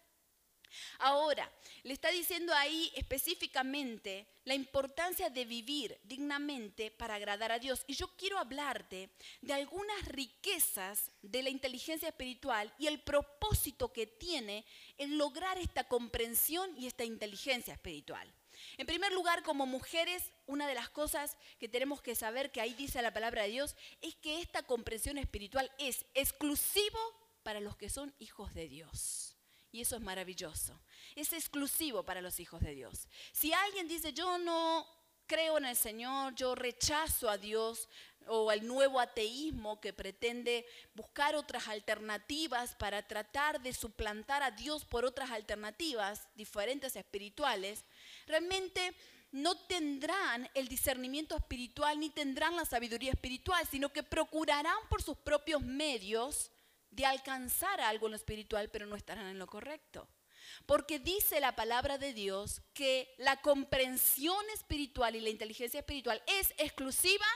Ahora, 0.98 1.50
le 1.82 1.92
está 1.92 2.10
diciendo 2.10 2.52
ahí 2.54 2.90
específicamente 2.94 4.26
la 4.44 4.54
importancia 4.54 5.30
de 5.30 5.44
vivir 5.44 5.98
dignamente 6.04 6.90
para 6.90 7.14
agradar 7.14 7.52
a 7.52 7.58
Dios. 7.58 7.84
Y 7.86 7.94
yo 7.94 8.08
quiero 8.16 8.38
hablarte 8.38 9.10
de 9.40 9.52
algunas 9.52 10.04
riquezas 10.06 11.10
de 11.22 11.42
la 11.42 11.50
inteligencia 11.50 12.08
espiritual 12.08 12.72
y 12.78 12.86
el 12.86 13.00
propósito 13.00 13.92
que 13.92 14.06
tiene 14.06 14.64
en 14.98 15.18
lograr 15.18 15.58
esta 15.58 15.84
comprensión 15.84 16.74
y 16.76 16.86
esta 16.86 17.04
inteligencia 17.04 17.74
espiritual. 17.74 18.32
En 18.76 18.86
primer 18.86 19.12
lugar, 19.12 19.42
como 19.42 19.66
mujeres, 19.66 20.32
una 20.46 20.66
de 20.66 20.74
las 20.74 20.90
cosas 20.90 21.36
que 21.58 21.68
tenemos 21.68 22.02
que 22.02 22.14
saber, 22.14 22.50
que 22.50 22.60
ahí 22.60 22.74
dice 22.74 23.02
la 23.02 23.12
palabra 23.12 23.42
de 23.42 23.50
Dios, 23.50 23.76
es 24.02 24.14
que 24.16 24.40
esta 24.40 24.62
comprensión 24.62 25.18
espiritual 25.18 25.70
es 25.78 26.04
exclusivo 26.14 26.98
para 27.42 27.60
los 27.60 27.76
que 27.76 27.90
son 27.90 28.14
hijos 28.18 28.52
de 28.54 28.68
Dios. 28.68 29.29
Y 29.72 29.80
eso 29.80 29.96
es 29.96 30.02
maravilloso. 30.02 30.80
Es 31.14 31.32
exclusivo 31.32 32.02
para 32.02 32.20
los 32.20 32.40
hijos 32.40 32.60
de 32.60 32.74
Dios. 32.74 33.08
Si 33.32 33.52
alguien 33.52 33.86
dice, 33.88 34.12
yo 34.12 34.38
no 34.38 34.86
creo 35.26 35.58
en 35.58 35.64
el 35.64 35.76
Señor, 35.76 36.34
yo 36.34 36.56
rechazo 36.56 37.30
a 37.30 37.38
Dios 37.38 37.88
o 38.26 38.50
al 38.50 38.66
nuevo 38.66 39.00
ateísmo 39.00 39.80
que 39.80 39.92
pretende 39.92 40.66
buscar 40.94 41.36
otras 41.36 41.68
alternativas 41.68 42.74
para 42.74 43.06
tratar 43.06 43.60
de 43.60 43.72
suplantar 43.72 44.42
a 44.42 44.50
Dios 44.50 44.84
por 44.84 45.04
otras 45.04 45.30
alternativas 45.30 46.28
diferentes 46.34 46.96
espirituales, 46.96 47.84
realmente 48.26 48.94
no 49.32 49.56
tendrán 49.56 50.50
el 50.54 50.68
discernimiento 50.68 51.36
espiritual 51.36 51.98
ni 52.00 52.10
tendrán 52.10 52.56
la 52.56 52.64
sabiduría 52.64 53.12
espiritual, 53.12 53.66
sino 53.70 53.92
que 53.92 54.02
procurarán 54.02 54.78
por 54.88 55.02
sus 55.02 55.16
propios 55.16 55.62
medios 55.62 56.50
de 56.90 57.06
alcanzar 57.06 57.80
algo 57.80 58.06
en 58.06 58.12
lo 58.12 58.16
espiritual, 58.16 58.70
pero 58.70 58.86
no 58.86 58.96
estarán 58.96 59.26
en 59.26 59.38
lo 59.38 59.46
correcto. 59.46 60.08
Porque 60.66 60.98
dice 60.98 61.40
la 61.40 61.54
palabra 61.54 61.98
de 61.98 62.12
Dios 62.12 62.62
que 62.72 63.14
la 63.18 63.40
comprensión 63.40 64.44
espiritual 64.54 65.16
y 65.16 65.20
la 65.20 65.30
inteligencia 65.30 65.80
espiritual 65.80 66.22
es 66.26 66.52
exclusiva 66.58 67.26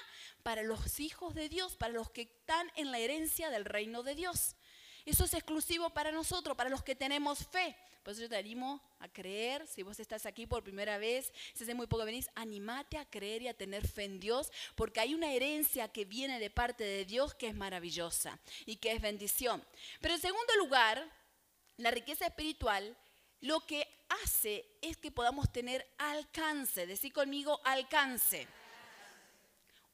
para 0.42 0.62
los 0.62 1.00
hijos 1.00 1.34
de 1.34 1.48
Dios, 1.48 1.76
para 1.76 1.92
los 1.92 2.10
que 2.10 2.22
están 2.22 2.70
en 2.76 2.90
la 2.90 2.98
herencia 2.98 3.50
del 3.50 3.64
reino 3.64 4.02
de 4.02 4.14
Dios. 4.14 4.56
Eso 5.04 5.24
es 5.24 5.34
exclusivo 5.34 5.90
para 5.90 6.12
nosotros, 6.12 6.56
para 6.56 6.70
los 6.70 6.82
que 6.82 6.94
tenemos 6.94 7.46
fe. 7.46 7.76
Por 8.04 8.12
eso 8.12 8.20
yo 8.20 8.28
te 8.28 8.36
animo 8.36 8.82
a 8.98 9.08
creer, 9.08 9.66
si 9.66 9.82
vos 9.82 9.98
estás 9.98 10.26
aquí 10.26 10.46
por 10.46 10.62
primera 10.62 10.98
vez, 10.98 11.32
si 11.54 11.64
hace 11.64 11.74
muy 11.74 11.86
poco 11.86 12.04
venís, 12.04 12.28
animate 12.34 12.98
a 12.98 13.08
creer 13.08 13.40
y 13.40 13.48
a 13.48 13.54
tener 13.54 13.88
fe 13.88 14.04
en 14.04 14.20
Dios, 14.20 14.52
porque 14.74 15.00
hay 15.00 15.14
una 15.14 15.32
herencia 15.32 15.88
que 15.88 16.04
viene 16.04 16.38
de 16.38 16.50
parte 16.50 16.84
de 16.84 17.06
Dios 17.06 17.34
que 17.34 17.48
es 17.48 17.54
maravillosa 17.54 18.38
y 18.66 18.76
que 18.76 18.92
es 18.92 19.00
bendición. 19.00 19.64
Pero 20.02 20.14
en 20.14 20.20
segundo 20.20 20.54
lugar, 20.58 21.02
la 21.78 21.90
riqueza 21.90 22.26
espiritual 22.26 22.94
lo 23.40 23.60
que 23.60 23.88
hace 24.22 24.66
es 24.82 24.98
que 24.98 25.10
podamos 25.10 25.50
tener 25.50 25.86
alcance, 25.96 26.86
decir 26.86 27.10
conmigo 27.10 27.58
alcance. 27.64 28.46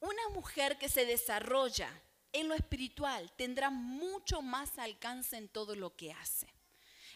Una 0.00 0.28
mujer 0.30 0.78
que 0.78 0.88
se 0.88 1.06
desarrolla 1.06 1.90
en 2.32 2.48
lo 2.48 2.54
espiritual 2.54 3.30
tendrá 3.36 3.70
mucho 3.70 4.42
más 4.42 4.78
alcance 4.80 5.36
en 5.36 5.48
todo 5.48 5.76
lo 5.76 5.94
que 5.94 6.12
hace. 6.12 6.48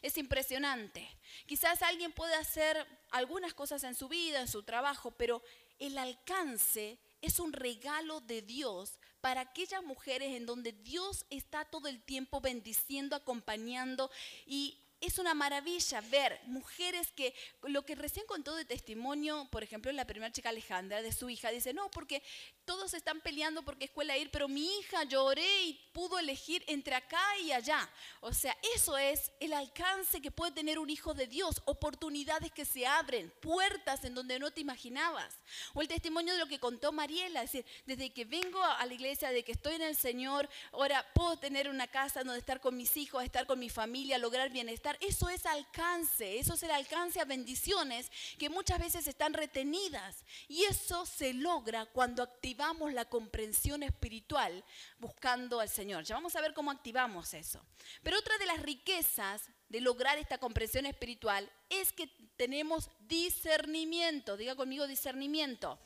Es 0.04 0.18
impresionante. 0.18 1.08
Quizás 1.46 1.80
alguien 1.80 2.12
puede 2.12 2.34
hacer 2.34 2.86
algunas 3.10 3.54
cosas 3.54 3.84
en 3.84 3.94
su 3.94 4.06
vida, 4.06 4.42
en 4.42 4.48
su 4.48 4.62
trabajo, 4.62 5.12
pero 5.12 5.42
el 5.78 5.96
alcance 5.96 6.98
es 7.22 7.38
un 7.40 7.54
regalo 7.54 8.20
de 8.20 8.42
Dios 8.42 8.98
para 9.22 9.40
aquellas 9.40 9.82
mujeres 9.82 10.36
en 10.36 10.44
donde 10.44 10.72
Dios 10.72 11.24
está 11.30 11.64
todo 11.64 11.88
el 11.88 12.02
tiempo 12.02 12.42
bendiciendo, 12.42 13.16
acompañando 13.16 14.10
y 14.44 14.78
es 15.06 15.18
una 15.18 15.34
maravilla 15.34 16.00
ver 16.02 16.40
mujeres 16.46 17.12
que, 17.12 17.34
lo 17.62 17.84
que 17.84 17.94
recién 17.94 18.26
contó 18.26 18.54
de 18.54 18.64
testimonio, 18.64 19.48
por 19.50 19.62
ejemplo, 19.62 19.92
la 19.92 20.06
primera 20.06 20.32
chica 20.32 20.48
Alejandra, 20.48 21.02
de 21.02 21.12
su 21.12 21.28
hija, 21.30 21.50
dice, 21.50 21.74
no, 21.74 21.90
porque 21.90 22.22
todos 22.64 22.94
están 22.94 23.20
peleando 23.20 23.62
porque 23.62 23.84
escuela 23.84 24.16
ir, 24.16 24.30
pero 24.30 24.48
mi 24.48 24.78
hija 24.78 25.04
lloré 25.04 25.62
y 25.64 25.74
pudo 25.92 26.18
elegir 26.18 26.64
entre 26.66 26.94
acá 26.94 27.22
y 27.42 27.52
allá. 27.52 27.88
O 28.20 28.32
sea, 28.32 28.56
eso 28.74 28.96
es 28.96 29.32
el 29.40 29.52
alcance 29.52 30.20
que 30.20 30.30
puede 30.30 30.52
tener 30.52 30.78
un 30.78 30.90
hijo 30.90 31.14
de 31.14 31.26
Dios, 31.26 31.62
oportunidades 31.66 32.50
que 32.52 32.64
se 32.64 32.86
abren, 32.86 33.32
puertas 33.40 34.04
en 34.04 34.14
donde 34.14 34.38
no 34.38 34.50
te 34.50 34.60
imaginabas. 34.60 35.38
O 35.74 35.82
el 35.82 35.88
testimonio 35.88 36.32
de 36.32 36.40
lo 36.40 36.46
que 36.46 36.58
contó 36.58 36.92
Mariela, 36.92 37.42
es 37.42 37.52
decir, 37.52 37.66
desde 37.86 38.12
que 38.12 38.24
vengo 38.24 38.62
a 38.62 38.84
la 38.86 38.94
iglesia, 38.94 39.30
de 39.30 39.44
que 39.44 39.52
estoy 39.52 39.74
en 39.74 39.82
el 39.82 39.96
Señor, 39.96 40.48
ahora 40.72 41.06
puedo 41.14 41.36
tener 41.38 41.68
una 41.68 41.86
casa 41.86 42.24
donde 42.24 42.38
estar 42.38 42.60
con 42.60 42.76
mis 42.76 42.96
hijos, 42.96 43.22
estar 43.22 43.46
con 43.46 43.58
mi 43.58 43.68
familia, 43.68 44.18
lograr 44.18 44.50
bienestar. 44.50 44.93
Eso 45.00 45.28
es 45.28 45.46
alcance, 45.46 46.38
eso 46.38 46.54
es 46.54 46.62
el 46.62 46.70
alcance 46.70 47.20
a 47.20 47.24
bendiciones 47.24 48.10
que 48.38 48.48
muchas 48.48 48.78
veces 48.78 49.06
están 49.06 49.34
retenidas. 49.34 50.24
Y 50.48 50.64
eso 50.64 51.06
se 51.06 51.32
logra 51.32 51.86
cuando 51.86 52.22
activamos 52.22 52.92
la 52.92 53.04
comprensión 53.04 53.82
espiritual 53.82 54.64
buscando 54.98 55.60
al 55.60 55.68
Señor. 55.68 56.04
Ya 56.04 56.14
vamos 56.14 56.36
a 56.36 56.40
ver 56.40 56.54
cómo 56.54 56.70
activamos 56.70 57.34
eso. 57.34 57.64
Pero 58.02 58.18
otra 58.18 58.36
de 58.38 58.46
las 58.46 58.60
riquezas 58.60 59.42
de 59.68 59.80
lograr 59.80 60.18
esta 60.18 60.38
comprensión 60.38 60.86
espiritual 60.86 61.50
es 61.68 61.92
que 61.92 62.08
tenemos 62.36 62.90
discernimiento. 63.00 64.36
Diga 64.36 64.54
conmigo 64.54 64.86
discernimiento. 64.86 65.78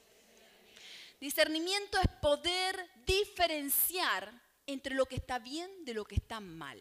Discernimiento 1.21 1.99
es 1.99 2.09
poder 2.21 2.89
diferenciar 3.05 4.33
entre 4.67 4.95
lo 4.95 5.07
que 5.07 5.17
está 5.17 5.39
bien 5.39 5.71
de 5.85 5.95
lo 5.95 6.05
que 6.05 6.15
está 6.15 6.41
mal. 6.41 6.81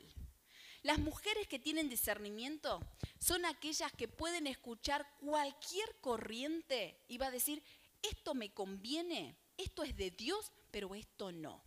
Las 0.87 0.99
mujeres 0.99 1.49
que 1.49 1.59
tienen 1.59 1.89
discernimiento 1.89 2.79
son 3.19 3.43
aquellas 3.43 3.91
que 3.91 4.07
pueden 4.07 4.47
escuchar 4.47 5.05
cualquier 5.19 5.93
corriente 5.99 6.97
y 7.09 7.17
va 7.17 7.27
a 7.27 7.31
decir, 7.31 7.61
esto 8.01 8.33
me 8.33 8.53
conviene, 8.53 9.35
esto 9.57 9.83
es 9.83 9.97
de 9.97 10.11
Dios, 10.11 10.53
pero 10.71 10.95
esto 10.95 11.33
no. 11.33 11.61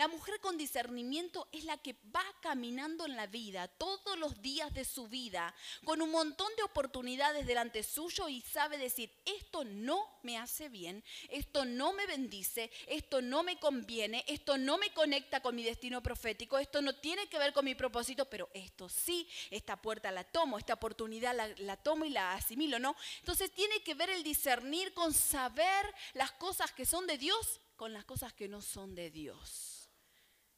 La 0.00 0.08
mujer 0.08 0.40
con 0.40 0.56
discernimiento 0.56 1.46
es 1.52 1.64
la 1.64 1.76
que 1.76 1.94
va 2.16 2.24
caminando 2.40 3.04
en 3.04 3.16
la 3.16 3.26
vida 3.26 3.68
todos 3.68 4.18
los 4.18 4.40
días 4.40 4.72
de 4.72 4.86
su 4.86 5.08
vida 5.08 5.54
con 5.84 6.00
un 6.00 6.10
montón 6.10 6.48
de 6.56 6.62
oportunidades 6.62 7.46
delante 7.46 7.82
suyo 7.82 8.26
y 8.26 8.40
sabe 8.40 8.78
decir, 8.78 9.12
esto 9.26 9.62
no 9.62 10.08
me 10.22 10.38
hace 10.38 10.70
bien, 10.70 11.04
esto 11.28 11.66
no 11.66 11.92
me 11.92 12.06
bendice, 12.06 12.70
esto 12.86 13.20
no 13.20 13.42
me 13.42 13.58
conviene, 13.58 14.24
esto 14.26 14.56
no 14.56 14.78
me 14.78 14.90
conecta 14.94 15.42
con 15.42 15.54
mi 15.54 15.62
destino 15.62 16.02
profético, 16.02 16.56
esto 16.56 16.80
no 16.80 16.94
tiene 16.94 17.28
que 17.28 17.38
ver 17.38 17.52
con 17.52 17.66
mi 17.66 17.74
propósito, 17.74 18.24
pero 18.24 18.48
esto 18.54 18.88
sí, 18.88 19.28
esta 19.50 19.76
puerta 19.76 20.10
la 20.10 20.24
tomo, 20.24 20.56
esta 20.56 20.72
oportunidad 20.72 21.36
la, 21.58 21.76
tomo 21.76 22.06
y 22.06 22.08
la 22.08 22.32
asimilo, 22.32 22.78
¿no? 22.78 22.96
Entonces 23.18 23.52
tiene 23.52 23.82
que 23.82 23.92
ver 23.92 24.08
el 24.08 24.22
discernir 24.22 24.94
con 24.94 25.12
saber 25.12 25.94
las 26.14 26.32
cosas 26.32 26.72
que 26.72 26.86
son 26.86 27.06
de 27.06 27.18
Dios 27.18 27.60
con 27.76 27.94
las 27.94 28.04
cosas 28.06 28.34
que 28.34 28.46
no 28.46 28.60
son 28.60 28.94
de 28.94 29.10
Dios. 29.10 29.69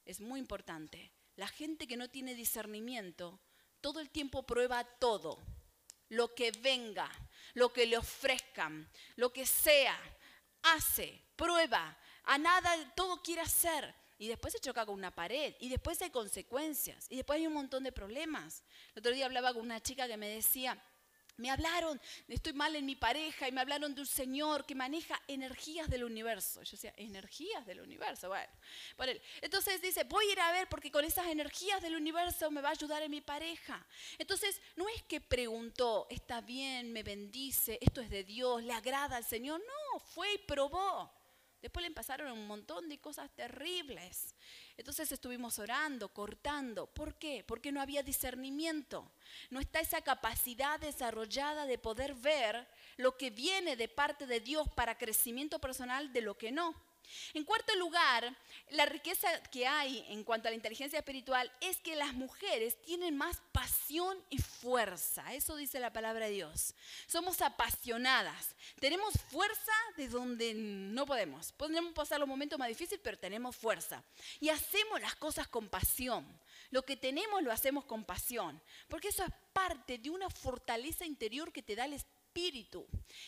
Es 0.04 0.20
muy 0.20 0.40
importante. 0.40 1.12
La 1.36 1.48
gente 1.48 1.86
que 1.86 1.96
no 1.96 2.10
tiene 2.10 2.34
discernimiento 2.34 3.40
todo 3.82 4.00
el 4.00 4.08
tiempo 4.08 4.44
prueba 4.44 4.84
todo, 4.84 5.38
lo 6.08 6.34
que 6.34 6.52
venga, 6.52 7.10
lo 7.54 7.72
que 7.72 7.84
le 7.84 7.98
ofrezcan, 7.98 8.88
lo 9.16 9.32
que 9.32 9.44
sea, 9.44 9.98
hace, 10.62 11.20
prueba, 11.36 11.98
a 12.24 12.38
nada, 12.38 12.94
todo 12.94 13.20
quiere 13.20 13.42
hacer. 13.42 13.94
Y 14.18 14.28
después 14.28 14.52
se 14.52 14.60
choca 14.60 14.86
con 14.86 14.94
una 14.94 15.12
pared, 15.12 15.56
y 15.58 15.68
después 15.68 16.00
hay 16.00 16.10
consecuencias, 16.10 17.06
y 17.10 17.16
después 17.16 17.38
hay 17.38 17.46
un 17.48 17.54
montón 17.54 17.82
de 17.82 17.90
problemas. 17.90 18.62
El 18.94 19.00
otro 19.00 19.12
día 19.12 19.26
hablaba 19.26 19.52
con 19.52 19.62
una 19.62 19.80
chica 19.80 20.06
que 20.06 20.16
me 20.16 20.28
decía, 20.28 20.80
me 21.42 21.50
hablaron, 21.50 22.00
estoy 22.28 22.52
mal 22.52 22.76
en 22.76 22.86
mi 22.86 22.94
pareja 22.94 23.48
y 23.48 23.52
me 23.52 23.60
hablaron 23.60 23.92
de 23.96 24.00
un 24.00 24.06
señor 24.06 24.64
que 24.64 24.76
maneja 24.76 25.20
energías 25.26 25.90
del 25.90 26.04
universo. 26.04 26.62
Yo 26.62 26.70
decía, 26.70 26.94
energías 26.96 27.66
del 27.66 27.80
universo, 27.80 28.28
bueno, 28.28 28.52
por 28.96 29.08
él. 29.08 29.20
Entonces 29.40 29.82
dice, 29.82 30.04
voy 30.04 30.24
a 30.28 30.32
ir 30.32 30.40
a 30.40 30.52
ver 30.52 30.68
porque 30.68 30.92
con 30.92 31.04
esas 31.04 31.26
energías 31.26 31.82
del 31.82 31.96
universo 31.96 32.48
me 32.52 32.60
va 32.60 32.68
a 32.68 32.72
ayudar 32.72 33.02
en 33.02 33.10
mi 33.10 33.20
pareja. 33.20 33.84
Entonces, 34.18 34.60
no 34.76 34.88
es 34.88 35.02
que 35.02 35.20
preguntó, 35.20 36.06
está 36.10 36.40
bien, 36.40 36.92
me 36.92 37.02
bendice, 37.02 37.76
esto 37.80 38.00
es 38.00 38.08
de 38.08 38.22
Dios, 38.22 38.62
le 38.62 38.72
agrada 38.72 39.16
al 39.16 39.24
Señor. 39.24 39.60
No, 39.60 39.98
fue 39.98 40.34
y 40.34 40.38
probó. 40.38 41.12
Después 41.60 41.84
le 41.84 41.90
pasaron 41.90 42.30
un 42.30 42.46
montón 42.46 42.88
de 42.88 43.00
cosas 43.00 43.34
terribles. 43.34 44.36
Entonces 44.76 45.12
estuvimos 45.12 45.58
orando, 45.58 46.08
cortando. 46.08 46.86
¿Por 46.86 47.14
qué? 47.14 47.44
Porque 47.46 47.72
no 47.72 47.80
había 47.80 48.02
discernimiento. 48.02 49.10
No 49.50 49.60
está 49.60 49.80
esa 49.80 50.00
capacidad 50.02 50.80
desarrollada 50.80 51.66
de 51.66 51.78
poder 51.78 52.14
ver 52.14 52.66
lo 52.96 53.16
que 53.16 53.30
viene 53.30 53.76
de 53.76 53.88
parte 53.88 54.26
de 54.26 54.40
Dios 54.40 54.68
para 54.74 54.98
crecimiento 54.98 55.58
personal 55.58 56.12
de 56.12 56.22
lo 56.22 56.36
que 56.36 56.52
no. 56.52 56.74
En 57.34 57.44
cuarto 57.44 57.74
lugar, 57.76 58.36
la 58.70 58.86
riqueza 58.86 59.28
que 59.44 59.66
hay 59.66 60.04
en 60.08 60.24
cuanto 60.24 60.48
a 60.48 60.50
la 60.50 60.56
inteligencia 60.56 60.98
espiritual 60.98 61.50
es 61.60 61.78
que 61.78 61.96
las 61.96 62.14
mujeres 62.14 62.80
tienen 62.82 63.16
más 63.16 63.42
pasión 63.52 64.18
y 64.30 64.38
fuerza. 64.38 65.32
Eso 65.34 65.56
dice 65.56 65.80
la 65.80 65.92
palabra 65.92 66.26
de 66.26 66.32
Dios. 66.32 66.74
Somos 67.06 67.40
apasionadas. 67.42 68.54
Tenemos 68.80 69.14
fuerza 69.30 69.72
de 69.96 70.08
donde 70.08 70.54
no 70.54 71.06
podemos. 71.06 71.52
Podemos 71.52 71.92
pasar 71.92 72.20
los 72.20 72.28
momentos 72.28 72.58
más 72.58 72.68
difíciles, 72.68 73.00
pero 73.02 73.18
tenemos 73.18 73.56
fuerza. 73.56 74.02
Y 74.40 74.48
hacemos 74.48 75.00
las 75.00 75.14
cosas 75.16 75.48
con 75.48 75.68
pasión. 75.68 76.26
Lo 76.70 76.82
que 76.82 76.96
tenemos 76.96 77.42
lo 77.42 77.52
hacemos 77.52 77.84
con 77.84 78.04
pasión. 78.04 78.60
Porque 78.88 79.08
eso 79.08 79.24
es 79.24 79.32
parte 79.52 79.98
de 79.98 80.10
una 80.10 80.30
fortaleza 80.30 81.04
interior 81.04 81.52
que 81.52 81.62
te 81.62 81.76
da 81.76 81.84
el 81.84 81.94
espíritu. 81.94 82.21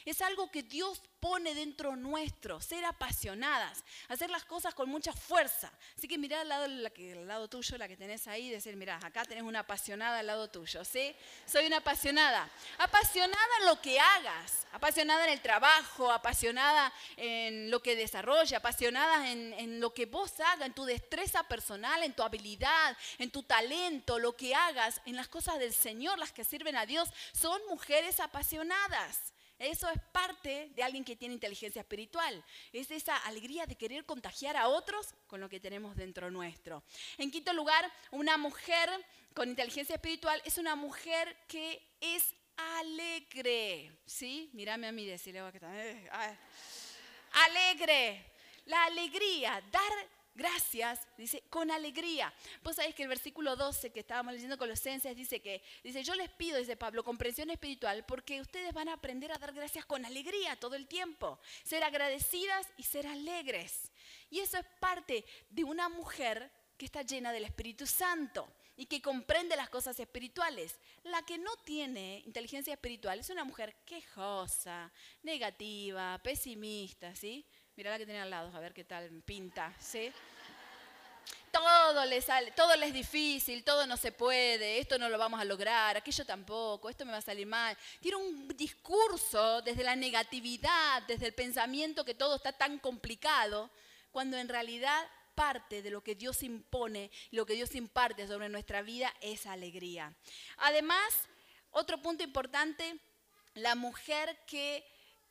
Es 0.05 0.23
algo 0.23 0.51
que 0.51 0.63
Dios 0.63 1.01
pone 1.21 1.55
dentro 1.55 1.97
nuestro, 1.97 2.61
ser 2.61 2.85
apasionadas, 2.85 3.83
hacer 4.09 4.29
las 4.29 4.45
cosas 4.45 4.75
con 4.75 4.91
mucha 4.91 5.13
fuerza. 5.13 5.73
Así 5.97 6.07
que 6.07 6.19
mirá 6.19 6.43
al 6.43 6.49
lado, 6.49 6.65
al 6.65 7.27
lado 7.27 7.49
tuyo, 7.49 7.79
la 7.79 7.89
que 7.89 7.97
tenés 7.97 8.27
ahí, 8.29 8.51
decir, 8.51 8.77
mirá, 8.77 8.99
acá 9.03 9.25
tenés 9.25 9.43
una 9.43 9.61
apasionada 9.61 10.19
al 10.19 10.27
lado 10.27 10.51
tuyo, 10.51 10.85
¿sí? 10.85 11.17
Soy 11.47 11.67
una 11.67 11.79
apasionada. 11.79 12.51
Apasionada 12.77 13.49
en 13.61 13.67
lo 13.67 13.81
que 13.81 13.99
hagas, 13.99 14.67
apasionada 14.73 15.25
en 15.25 15.33
el 15.33 15.41
trabajo, 15.41 16.13
apasionada 16.13 16.93
en 17.17 17.71
lo 17.71 17.81
que 17.81 17.97
desarrolla, 17.97 18.59
apasionada 18.59 19.31
en, 19.31 19.55
en 19.55 19.81
lo 19.81 19.95
que 19.95 20.05
vos 20.05 20.39
hagas, 20.41 20.67
en 20.67 20.75
tu 20.75 20.85
destreza 20.85 21.43
personal, 21.45 22.03
en 22.03 22.13
tu 22.13 22.23
habilidad, 22.23 22.97
en 23.19 23.31
tu 23.31 23.43
talento, 23.43 24.19
lo 24.19 24.37
que 24.37 24.55
hagas, 24.55 25.01
en 25.07 25.17
las 25.17 25.29
cosas 25.29 25.59
del 25.59 25.73
Señor, 25.73 26.19
las 26.19 26.33
que 26.33 26.45
sirven 26.45 26.77
a 26.77 26.85
Dios, 26.85 27.09
son 27.33 27.61
mujeres 27.71 28.21
apasionadas. 28.21 28.94
Eso 29.59 29.89
es 29.89 30.01
parte 30.13 30.71
de 30.75 30.83
alguien 30.83 31.05
que 31.05 31.17
tiene 31.17 31.35
inteligencia 31.35 31.81
espiritual. 31.81 32.45
Es 32.73 32.91
esa 32.91 33.17
alegría 33.19 33.67
de 33.67 33.77
querer 33.77 34.05
contagiar 34.05 34.57
a 34.57 34.69
otros 34.69 35.15
con 35.27 35.41
lo 35.41 35.49
que 35.49 35.61
tenemos 35.61 35.97
dentro 35.97 36.31
nuestro. 36.31 36.83
En 37.19 37.31
quinto 37.31 37.53
lugar, 37.53 37.91
una 38.11 38.37
mujer 38.37 38.91
con 39.33 39.49
inteligencia 39.49 39.95
espiritual 39.95 40.43
es 40.45 40.59
una 40.59 40.75
mujer 40.75 41.37
que 41.47 41.81
es 42.01 42.35
alegre. 42.57 43.93
¿Sí? 44.07 44.51
Mírame 44.53 44.89
a 44.89 44.93
mí, 44.93 45.07
decirle 45.07 45.41
que 45.53 45.61
eh, 45.63 46.11
Alegre. 47.47 48.33
La 48.67 48.85
alegría, 48.85 49.63
dar 49.71 49.93
gracias, 50.35 51.07
dice, 51.17 51.43
con 51.51 51.71
alegría. 51.71 52.33
Vos 52.63 52.77
sabés 52.77 52.95
que 52.95 53.03
el 53.03 53.09
versículo 53.09 53.57
12 53.57 53.91
que 53.91 54.01
estábamos 54.01 54.35
leyendo 54.35 54.59
Colosenses 54.59 55.17
dice 55.17 55.41
que, 55.41 55.63
dice, 55.83 56.03
yo 56.03 56.15
les 56.15 56.31
pido, 56.31 56.59
dice 56.59 56.77
Pablo, 56.77 57.05
comprensión 57.05 57.51
espiritual, 57.51 58.05
porque 58.07 58.41
ustedes 58.41 58.73
van 58.73 58.89
a 58.89 58.95
aprender 58.95 59.33
a 59.33 59.39
dar 59.39 59.53
gracias 59.53 59.85
con 59.85 60.05
alegría 60.05 60.57
todo 60.57 60.75
el 60.75 60.87
tiempo, 60.87 61.39
ser 61.63 61.85
agradecidas 61.85 62.67
y 62.77 62.83
ser 62.83 63.07
alegres. 63.07 63.91
Y 64.31 64.41
eso 64.41 64.59
es 64.59 64.67
parte 64.81 65.25
de 65.51 65.65
una 65.65 65.89
mujer 65.89 66.51
que 66.77 66.87
está 66.87 67.03
llena 67.03 67.33
del 67.33 67.45
Espíritu 67.45 67.87
Santo 67.87 68.53
y 68.77 68.87
que 68.87 69.01
comprende 69.01 69.57
las 69.57 69.71
cosas 69.71 69.99
espirituales. 70.01 70.77
La 71.05 71.23
que 71.23 71.39
no 71.39 71.57
tiene 71.65 72.23
inteligencia 72.27 72.75
espiritual 72.75 73.21
es 73.21 73.31
una 73.31 73.45
mujer 73.45 73.77
quejosa, 73.85 74.93
negativa, 75.23 76.21
pesimista, 76.23 77.15
¿sí? 77.15 77.47
Mira 77.77 77.91
la 77.91 77.99
que 77.99 78.05
tiene 78.05 78.21
al 78.21 78.31
lado, 78.31 78.57
a 78.57 78.61
ver 78.61 78.73
qué 78.73 78.85
tal 78.85 79.11
pinta, 79.23 79.75
¿sí? 79.81 80.13
Todo 81.51 82.05
le 82.05 82.21
sale, 82.21 82.53
todo 82.53 82.77
le 82.77 82.87
es 82.87 82.95
difícil, 82.95 83.65
todo 83.65 83.85
no 83.87 83.97
se 83.97 84.13
puede, 84.13 84.79
esto 84.79 84.97
no 84.97 85.09
lo 85.09 85.19
vamos 85.19 85.41
a 85.41 85.45
lograr, 85.45 85.97
aquello 85.97 86.25
tampoco, 86.25 86.89
esto 86.89 87.05
me 87.05 87.11
va 87.11 87.19
a 87.19 87.23
salir 87.23 87.49
mal. 87.49 87.77
Tiene 87.99 88.17
un 88.17 88.47
discurso 88.57 89.61
desde 89.63 89.83
la 89.83 89.97
negatividad, 89.97 91.03
desde 91.03 91.27
el 91.27 91.35
pensamiento 91.35 92.05
que 92.05 92.15
todo 92.15 92.37
está 92.37 92.53
tan 92.53 92.79
complicado, 92.79 93.71
cuando 94.13 94.37
en 94.37 94.49
realidad 94.49 95.05
parte 95.35 95.83
de 95.83 95.91
lo 95.91 96.01
que 96.01 96.15
Dios 96.15 96.45
impone, 96.45 97.11
lo 97.33 97.45
que 97.45 97.55
Dios 97.55 97.75
imparte 97.75 98.29
sobre 98.29 98.49
nuestra 98.49 98.83
vida 98.83 99.13
es 99.21 99.47
alegría. 99.47 100.15
Además, 100.59 101.13
otro 101.73 102.01
punto 102.01 102.23
importante, 102.23 103.01
la 103.55 103.75
mujer 103.75 104.39
que 104.47 104.85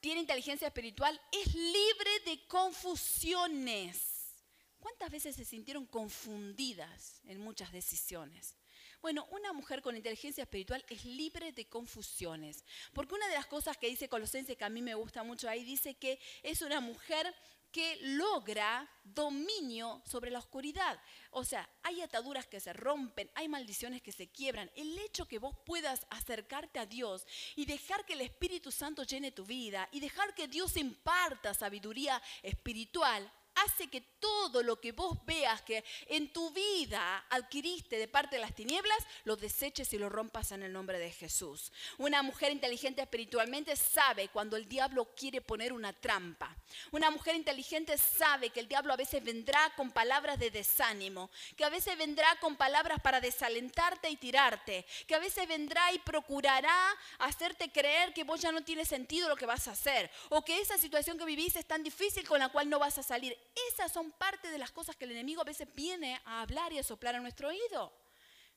tiene 0.03 0.19
inteligencia 0.19 0.67
espiritual 0.67 1.17
es 1.31 1.55
libre 1.55 2.11
de 2.25 2.45
confusiones. 2.49 4.33
¿Cuántas 4.77 5.09
veces 5.09 5.33
se 5.33 5.45
sintieron 5.45 5.85
confundidas 5.85 7.21
en 7.23 7.39
muchas 7.39 7.71
decisiones? 7.71 8.57
Bueno, 9.01 9.25
una 9.31 9.53
mujer 9.53 9.81
con 9.81 9.95
inteligencia 9.95 10.43
espiritual 10.43 10.83
es 10.89 11.05
libre 11.05 11.53
de 11.53 11.69
confusiones. 11.69 12.65
Porque 12.91 13.15
una 13.15 13.29
de 13.29 13.35
las 13.35 13.45
cosas 13.45 13.77
que 13.77 13.87
dice 13.87 14.09
Colosense 14.09 14.57
que 14.57 14.65
a 14.65 14.69
mí 14.69 14.81
me 14.81 14.93
gusta 14.93 15.23
mucho 15.23 15.47
ahí, 15.47 15.63
dice 15.63 15.95
que 15.95 16.19
es 16.41 16.61
una 16.61 16.81
mujer 16.81 17.33
que 17.73 17.97
logra 18.01 18.87
dominio 19.03 20.01
sobre 20.05 20.31
la 20.31 20.39
oscuridad. 20.39 20.97
O 21.31 21.43
sea, 21.43 21.67
hay 21.81 22.01
ataduras 22.01 22.45
que 22.45 22.59
se 22.59 22.71
rompen, 22.71 23.29
hay 23.33 23.49
maldiciones 23.49 24.01
que 24.01 24.11
se 24.11 24.29
quiebran. 24.29 24.71
El 24.75 24.97
hecho 24.99 25.27
que 25.27 25.39
vos 25.39 25.57
puedas 25.65 26.05
acercarte 26.11 26.79
a 26.79 26.85
Dios 26.85 27.25
y 27.55 27.65
dejar 27.65 28.05
que 28.05 28.13
el 28.13 28.21
Espíritu 28.21 28.71
Santo 28.71 29.03
llene 29.03 29.31
tu 29.31 29.43
vida 29.43 29.89
y 29.91 29.99
dejar 29.99 30.35
que 30.35 30.47
Dios 30.47 30.77
imparta 30.77 31.53
sabiduría 31.53 32.21
espiritual 32.43 33.29
hace 33.55 33.87
que 33.87 34.01
todo 34.01 34.63
lo 34.63 34.79
que 34.79 34.91
vos 34.91 35.17
veas 35.25 35.61
que 35.61 35.83
en 36.07 36.31
tu 36.31 36.51
vida 36.51 37.25
adquiriste 37.29 37.97
de 37.97 38.07
parte 38.07 38.35
de 38.35 38.41
las 38.41 38.55
tinieblas, 38.55 38.97
lo 39.23 39.35
deseches 39.35 39.91
y 39.93 39.97
lo 39.97 40.09
rompas 40.09 40.51
en 40.51 40.63
el 40.63 40.73
nombre 40.73 40.99
de 40.99 41.11
Jesús. 41.11 41.71
Una 41.97 42.21
mujer 42.23 42.51
inteligente 42.51 43.01
espiritualmente 43.01 43.75
sabe 43.75 44.29
cuando 44.29 44.57
el 44.57 44.67
diablo 44.67 45.13
quiere 45.15 45.41
poner 45.41 45.73
una 45.73 45.93
trampa. 45.93 46.55
Una 46.91 47.09
mujer 47.11 47.35
inteligente 47.35 47.97
sabe 47.97 48.49
que 48.49 48.59
el 48.59 48.67
diablo 48.67 48.93
a 48.93 48.97
veces 48.97 49.23
vendrá 49.23 49.71
con 49.75 49.91
palabras 49.91 50.39
de 50.39 50.51
desánimo, 50.51 51.29
que 51.55 51.65
a 51.65 51.69
veces 51.69 51.97
vendrá 51.97 52.27
con 52.39 52.55
palabras 52.55 52.99
para 53.01 53.21
desalentarte 53.21 54.09
y 54.09 54.17
tirarte, 54.17 54.85
que 55.07 55.15
a 55.15 55.19
veces 55.19 55.47
vendrá 55.47 55.91
y 55.91 55.99
procurará 55.99 56.93
hacerte 57.19 57.71
creer 57.71 58.13
que 58.13 58.23
vos 58.23 58.41
ya 58.41 58.51
no 58.51 58.63
tienes 58.63 58.87
sentido 58.87 59.29
lo 59.29 59.35
que 59.35 59.45
vas 59.45 59.67
a 59.67 59.71
hacer, 59.71 60.09
o 60.29 60.43
que 60.43 60.59
esa 60.59 60.77
situación 60.77 61.17
que 61.17 61.25
vivís 61.25 61.55
es 61.55 61.65
tan 61.65 61.83
difícil 61.83 62.27
con 62.27 62.39
la 62.39 62.49
cual 62.49 62.69
no 62.69 62.79
vas 62.79 62.97
a 62.97 63.03
salir. 63.03 63.37
Esas 63.71 63.91
son 63.91 64.11
parte 64.11 64.49
de 64.49 64.57
las 64.57 64.71
cosas 64.71 64.95
que 64.95 65.05
el 65.05 65.11
enemigo 65.11 65.41
a 65.41 65.45
veces 65.45 65.67
viene 65.75 66.19
a 66.25 66.41
hablar 66.41 66.73
y 66.73 66.79
a 66.79 66.83
soplar 66.83 67.15
a 67.15 67.19
nuestro 67.19 67.49
oído. 67.49 67.93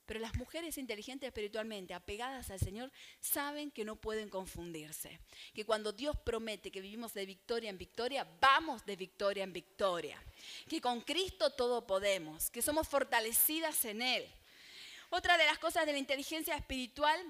Pero 0.07 0.21
las 0.21 0.35
mujeres 0.35 0.77
inteligentes 0.77 1.27
espiritualmente, 1.27 1.93
apegadas 1.93 2.49
al 2.49 2.59
Señor, 2.59 2.91
saben 3.19 3.71
que 3.71 3.83
no 3.83 3.97
pueden 3.97 4.29
confundirse. 4.29 5.19
Que 5.53 5.65
cuando 5.65 5.91
Dios 5.91 6.15
promete 6.17 6.71
que 6.71 6.79
vivimos 6.79 7.13
de 7.13 7.25
victoria 7.25 7.69
en 7.69 7.77
victoria, 7.77 8.25
vamos 8.39 8.85
de 8.85 8.95
victoria 8.95 9.43
en 9.43 9.51
victoria. 9.51 10.23
Que 10.69 10.79
con 10.79 11.01
Cristo 11.01 11.49
todo 11.49 11.85
podemos, 11.85 12.49
que 12.49 12.61
somos 12.61 12.87
fortalecidas 12.87 13.83
en 13.83 14.01
Él. 14.01 14.25
Otra 15.09 15.37
de 15.37 15.45
las 15.45 15.59
cosas 15.59 15.85
de 15.85 15.91
la 15.91 15.99
inteligencia 15.99 16.55
espiritual 16.55 17.21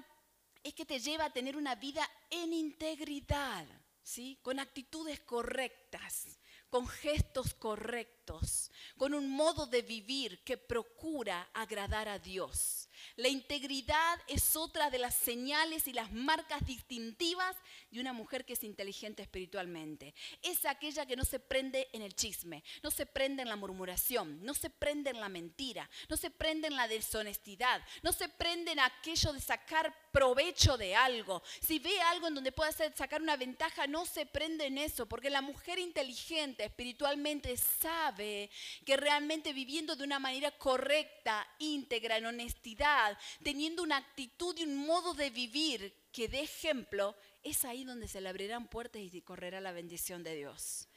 es 0.62 0.72
que 0.72 0.86
te 0.86 1.00
lleva 1.00 1.24
a 1.24 1.32
tener 1.32 1.56
una 1.56 1.74
vida 1.74 2.08
en 2.30 2.52
integridad, 2.52 3.66
¿sí? 4.04 4.38
con 4.40 4.60
actitudes 4.60 5.18
correctas 5.20 6.37
con 6.70 6.86
gestos 6.86 7.54
correctos, 7.54 8.70
con 8.96 9.14
un 9.14 9.30
modo 9.30 9.66
de 9.66 9.82
vivir 9.82 10.42
que 10.44 10.56
procura 10.56 11.48
agradar 11.54 12.08
a 12.08 12.18
Dios. 12.18 12.88
La 13.16 13.28
integridad 13.28 14.18
es 14.26 14.56
otra 14.56 14.90
de 14.90 14.98
las 14.98 15.14
señales 15.14 15.88
y 15.88 15.92
las 15.92 16.12
marcas 16.12 16.64
distintivas 16.66 17.56
de 17.90 18.00
una 18.00 18.12
mujer 18.12 18.44
que 18.44 18.52
es 18.52 18.64
inteligente 18.64 19.22
espiritualmente. 19.22 20.14
Es 20.42 20.64
aquella 20.66 21.06
que 21.06 21.16
no 21.16 21.24
se 21.24 21.40
prende 21.40 21.88
en 21.92 22.02
el 22.02 22.14
chisme, 22.14 22.64
no 22.82 22.90
se 22.90 23.06
prende 23.06 23.42
en 23.42 23.48
la 23.48 23.56
murmuración, 23.56 24.44
no 24.44 24.54
se 24.54 24.70
prende 24.70 25.10
en 25.10 25.20
la 25.20 25.28
mentira, 25.28 25.88
no 26.08 26.16
se 26.16 26.30
prende 26.30 26.68
en 26.68 26.76
la 26.76 26.88
deshonestidad, 26.88 27.82
no 28.02 28.12
se 28.12 28.28
prende 28.28 28.72
en 28.72 28.80
aquello 28.80 29.32
de 29.32 29.40
sacar 29.40 30.07
provecho 30.18 30.76
de 30.76 30.96
algo. 30.96 31.44
Si 31.60 31.78
ve 31.78 32.00
algo 32.00 32.26
en 32.26 32.34
donde 32.34 32.50
pueda 32.50 32.72
sacar 32.72 33.22
una 33.22 33.36
ventaja, 33.36 33.86
no 33.86 34.04
se 34.04 34.26
prende 34.26 34.66
en 34.66 34.76
eso, 34.76 35.06
porque 35.06 35.30
la 35.30 35.40
mujer 35.40 35.78
inteligente 35.78 36.64
espiritualmente 36.64 37.56
sabe 37.56 38.50
que 38.84 38.96
realmente 38.96 39.52
viviendo 39.52 39.94
de 39.94 40.02
una 40.02 40.18
manera 40.18 40.50
correcta, 40.50 41.46
íntegra, 41.60 42.16
en 42.16 42.26
honestidad, 42.26 43.16
teniendo 43.44 43.84
una 43.84 43.98
actitud 43.98 44.58
y 44.58 44.64
un 44.64 44.74
modo 44.74 45.14
de 45.14 45.30
vivir 45.30 45.94
que 46.10 46.26
dé 46.26 46.40
ejemplo, 46.40 47.14
es 47.44 47.64
ahí 47.64 47.84
donde 47.84 48.08
se 48.08 48.20
le 48.20 48.28
abrirán 48.28 48.66
puertas 48.66 49.00
y 49.00 49.22
correrá 49.22 49.60
la 49.60 49.70
bendición 49.70 50.24
de 50.24 50.34
Dios. 50.34 50.88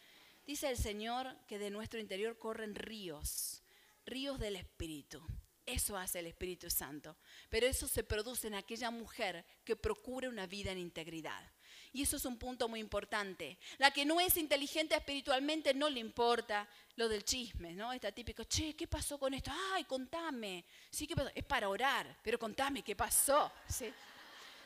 Dice 0.47 0.67
el 0.67 0.77
Señor 0.77 1.38
que 1.47 1.60
de 1.60 1.69
nuestro 1.69 1.99
interior 1.99 2.39
corren 2.39 2.73
ríos, 2.73 3.62
ríos 4.03 4.39
del 4.39 4.55
Espíritu. 4.55 5.23
Eso 5.71 5.95
hace 5.95 6.19
el 6.19 6.27
Espíritu 6.27 6.69
Santo. 6.69 7.15
Pero 7.49 7.65
eso 7.65 7.88
se 7.88 8.03
produce 8.03 8.47
en 8.47 8.55
aquella 8.55 8.91
mujer 8.91 9.45
que 9.63 9.77
procura 9.77 10.27
una 10.27 10.45
vida 10.45 10.71
en 10.71 10.77
integridad. 10.77 11.49
Y 11.93 12.01
eso 12.03 12.17
es 12.17 12.25
un 12.25 12.38
punto 12.38 12.67
muy 12.67 12.81
importante. 12.81 13.57
La 13.77 13.91
que 13.91 14.03
no 14.03 14.19
es 14.19 14.36
inteligente 14.36 14.95
espiritualmente 14.95 15.73
no 15.73 15.89
le 15.89 16.01
importa 16.01 16.67
lo 16.95 17.07
del 17.07 17.23
chisme, 17.23 17.73
¿no? 17.73 17.93
Está 17.93 18.12
típico, 18.12 18.43
che, 18.43 18.75
¿qué 18.75 18.86
pasó 18.86 19.17
con 19.17 19.34
esto? 19.34 19.51
Ay, 19.73 19.86
contame. 19.86 20.65
Sí, 20.89 21.07
¿qué 21.07 21.15
pasó? 21.15 21.31
Es 21.34 21.45
para 21.45 21.69
orar, 21.69 22.17
pero 22.21 22.38
contame 22.38 22.84
qué 22.84 22.95
pasó. 22.95 23.49
¿sí? 23.69 23.93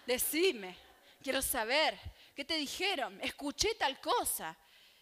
Decime, 0.07 0.75
quiero 1.21 1.41
saber, 1.41 1.99
¿qué 2.35 2.45
te 2.45 2.55
dijeron? 2.55 3.19
Escuché 3.21 3.75
tal 3.75 3.99
cosa. 4.01 4.57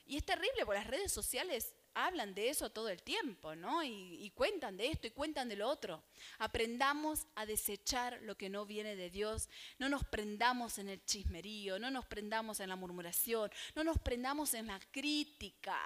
Y 0.05 0.17
es 0.17 0.25
terrible, 0.25 0.65
porque 0.65 0.79
las 0.79 0.87
redes 0.87 1.13
sociales 1.13 1.73
hablan 1.95 2.33
de 2.33 2.49
eso 2.49 2.69
todo 2.69 2.89
el 2.89 3.01
tiempo, 3.01 3.55
¿no? 3.55 3.83
Y, 3.83 4.31
cuentan 4.35 4.77
de 4.77 4.87
esto 4.87 5.07
y 5.07 5.11
cuentan 5.11 5.49
de 5.49 5.55
lo 5.55 5.69
otro. 5.69 6.03
Aprendamos 6.39 7.25
a 7.35 7.45
desechar 7.45 8.19
lo 8.23 8.35
que 8.35 8.49
no 8.49 8.65
viene 8.65 8.95
de 8.95 9.09
Dios. 9.09 9.49
No 9.79 9.89
nos 9.89 10.03
prendamos 10.03 10.77
en 10.77 10.89
el 10.89 11.03
chismerío, 11.05 11.79
no 11.79 11.91
nos 11.91 12.05
prendamos 12.05 12.59
en 12.59 12.69
la 12.69 12.75
murmuración, 12.75 13.51
no 13.75 13.83
nos 13.83 13.99
prendamos 13.99 14.53
en 14.53 14.67
la 14.67 14.79
crítica. 14.91 15.79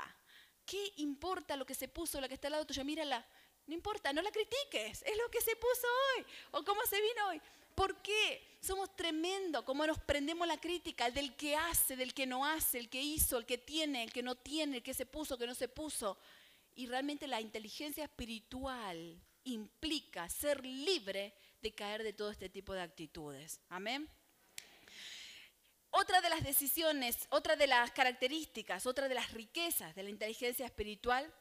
¿Qué 0.65 0.93
importa 0.97 1.55
lo 1.55 1.65
que 1.65 1.75
se 1.75 1.87
puso 1.87 2.19
la 2.19 2.27
que 2.27 2.33
está 2.33 2.47
al 2.47 2.53
lado 2.53 2.65
tuyo? 2.65 2.83
Mírala. 2.83 3.25
No 3.67 3.73
importa, 3.73 4.13
no 4.13 4.21
la 4.21 4.31
critiques. 4.31 5.03
Es 5.03 5.17
lo 5.17 5.29
que 5.29 5.41
se 5.41 5.55
puso 5.55 5.87
hoy 6.15 6.25
o 6.51 6.63
cómo 6.63 6.81
se 6.85 7.01
vino 7.01 7.27
hoy. 7.27 7.41
¿Por 7.77 8.01
qué? 8.01 8.57
Somos 8.59 8.95
tremendo, 8.95 9.63
como 9.63 9.85
nos 9.85 9.99
prendemos 9.99 10.47
la 10.47 10.59
crítica 10.59 11.11
del 11.11 11.35
que 11.35 11.55
hace, 11.55 11.95
del 11.95 12.11
que 12.11 12.25
no 12.25 12.43
hace, 12.43 12.79
el 12.79 12.89
que 12.89 12.99
hizo, 12.99 13.37
el 13.37 13.45
que 13.45 13.59
tiene, 13.59 14.01
el 14.01 14.11
que 14.11 14.23
no 14.23 14.33
tiene, 14.33 14.77
el 14.77 14.83
que 14.83 14.95
se 14.95 15.05
puso, 15.05 15.35
el 15.35 15.41
que 15.41 15.45
no 15.45 15.53
se 15.53 15.67
puso. 15.67 16.17
Y 16.73 16.87
realmente 16.87 17.27
la 17.27 17.39
inteligencia 17.39 18.03
espiritual 18.03 19.21
implica 19.43 20.27
ser 20.27 20.65
libre 20.65 21.35
de 21.61 21.75
caer 21.75 22.01
de 22.01 22.13
todo 22.13 22.31
este 22.31 22.49
tipo 22.49 22.73
de 22.73 22.81
actitudes. 22.81 23.61
Amén. 23.69 24.09
Otra 25.91 26.19
de 26.19 26.29
las 26.31 26.43
decisiones, 26.43 27.27
otra 27.29 27.55
de 27.55 27.67
las 27.67 27.91
características, 27.91 28.87
otra 28.87 29.07
de 29.07 29.13
las 29.13 29.31
riquezas 29.33 29.93
de 29.93 30.01
la 30.01 30.09
inteligencia 30.09 30.65
espiritual 30.65 31.31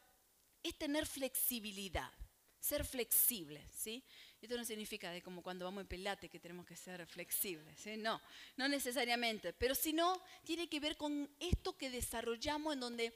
es 0.61 0.77
tener 0.77 1.07
flexibilidad, 1.07 2.11
ser 2.59 2.85
flexible, 2.85 3.67
¿sí? 3.73 4.05
Esto 4.41 4.55
no 4.55 4.65
significa 4.65 5.11
de 5.11 5.21
como 5.21 5.41
cuando 5.41 5.65
vamos 5.65 5.81
en 5.81 5.87
pelate 5.87 6.29
que 6.29 6.39
tenemos 6.39 6.65
que 6.65 6.75
ser 6.75 7.05
flexibles, 7.07 7.87
¿eh? 7.87 7.97
no, 7.97 8.21
no 8.55 8.67
necesariamente, 8.67 9.51
pero 9.53 9.73
sino 9.73 10.21
tiene 10.43 10.69
que 10.69 10.79
ver 10.79 10.95
con 10.95 11.29
esto 11.39 11.75
que 11.75 11.89
desarrollamos 11.89 12.73
en 12.73 12.79
donde 12.79 13.13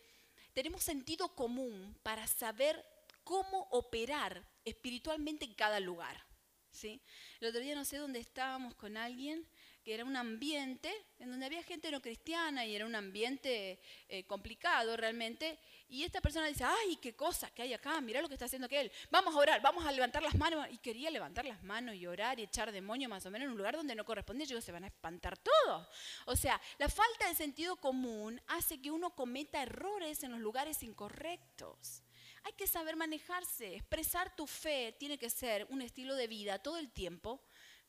tenemos 0.53 0.84
sentido 0.84 1.36
común 1.36 1.95
para 2.01 2.25
saber 2.25 2.84
cómo 3.23 3.67
operar 3.71 4.43
espiritualmente 4.65 5.45
en 5.45 5.53
cada 5.53 5.79
lugar. 5.79 6.31
¿Sí? 6.71 7.01
El 7.39 7.49
otro 7.49 7.62
día 7.62 7.75
no 7.75 7.86
sé 7.86 7.97
dónde 7.97 8.19
estábamos 8.19 8.75
con 8.75 8.97
alguien 8.97 9.47
que 9.84 9.93
era 9.95 10.05
un 10.05 10.15
ambiente 10.15 10.93
en 11.19 11.31
donde 11.31 11.45
había 11.45 11.63
gente 11.63 11.89
no 11.89 12.01
cristiana 12.01 12.65
y 12.65 12.75
era 12.75 12.86
un 12.86 12.93
ambiente 12.95 13.79
eh, 14.07 14.23
complicado 14.25 14.95
realmente. 14.95 15.60
Y 15.89 16.03
esta 16.03 16.21
persona 16.21 16.47
dice, 16.47 16.63
ay, 16.63 16.97
qué 17.01 17.15
cosa 17.15 17.49
que 17.49 17.63
hay 17.63 17.73
acá, 17.73 17.99
mira 17.99 18.21
lo 18.21 18.27
que 18.27 18.36
está 18.36 18.45
haciendo 18.45 18.67
aquel. 18.67 18.91
Vamos 19.10 19.36
a 19.36 19.39
orar, 19.39 19.62
vamos 19.62 19.86
a 19.86 19.91
levantar 19.91 20.21
las 20.21 20.36
manos. 20.36 20.67
Y 20.71 20.77
quería 20.77 21.10
levantar 21.10 21.45
las 21.45 21.63
manos 21.63 21.95
y 21.95 22.05
orar 22.05 22.39
y 22.39 22.43
echar 22.43 22.71
demonio 22.71 23.10
más 23.10 23.25
o 23.25 23.31
menos 23.31 23.45
en 23.45 23.51
un 23.51 23.57
lugar 23.57 23.75
donde 23.75 23.95
no 23.95 24.05
correspondía. 24.05 24.45
Yo 24.45 24.62
se 24.62 24.71
van 24.71 24.84
a 24.84 24.88
espantar 24.88 25.38
todos. 25.38 25.88
O 26.25 26.36
sea, 26.36 26.62
la 26.77 26.88
falta 26.88 27.27
de 27.27 27.36
sentido 27.36 27.75
común 27.75 28.39
hace 28.47 28.79
que 28.79 28.91
uno 28.91 29.15
cometa 29.15 29.63
errores 29.63 30.23
en 30.23 30.31
los 30.31 30.39
lugares 30.39 30.84
incorrectos. 30.84 32.03
Hay 32.43 32.54
que 32.54 32.67
saber 32.67 32.95
manejarse, 32.95 33.75
expresar 33.75 34.36
tu 34.36 34.47
fe 34.47 34.95
tiene 34.99 35.17
que 35.17 35.30
ser 35.30 35.67
un 35.69 35.82
estilo 35.82 36.15
de 36.15 36.27
vida 36.27 36.60
todo 36.60 36.77
el 36.77 36.91
tiempo 36.91 37.41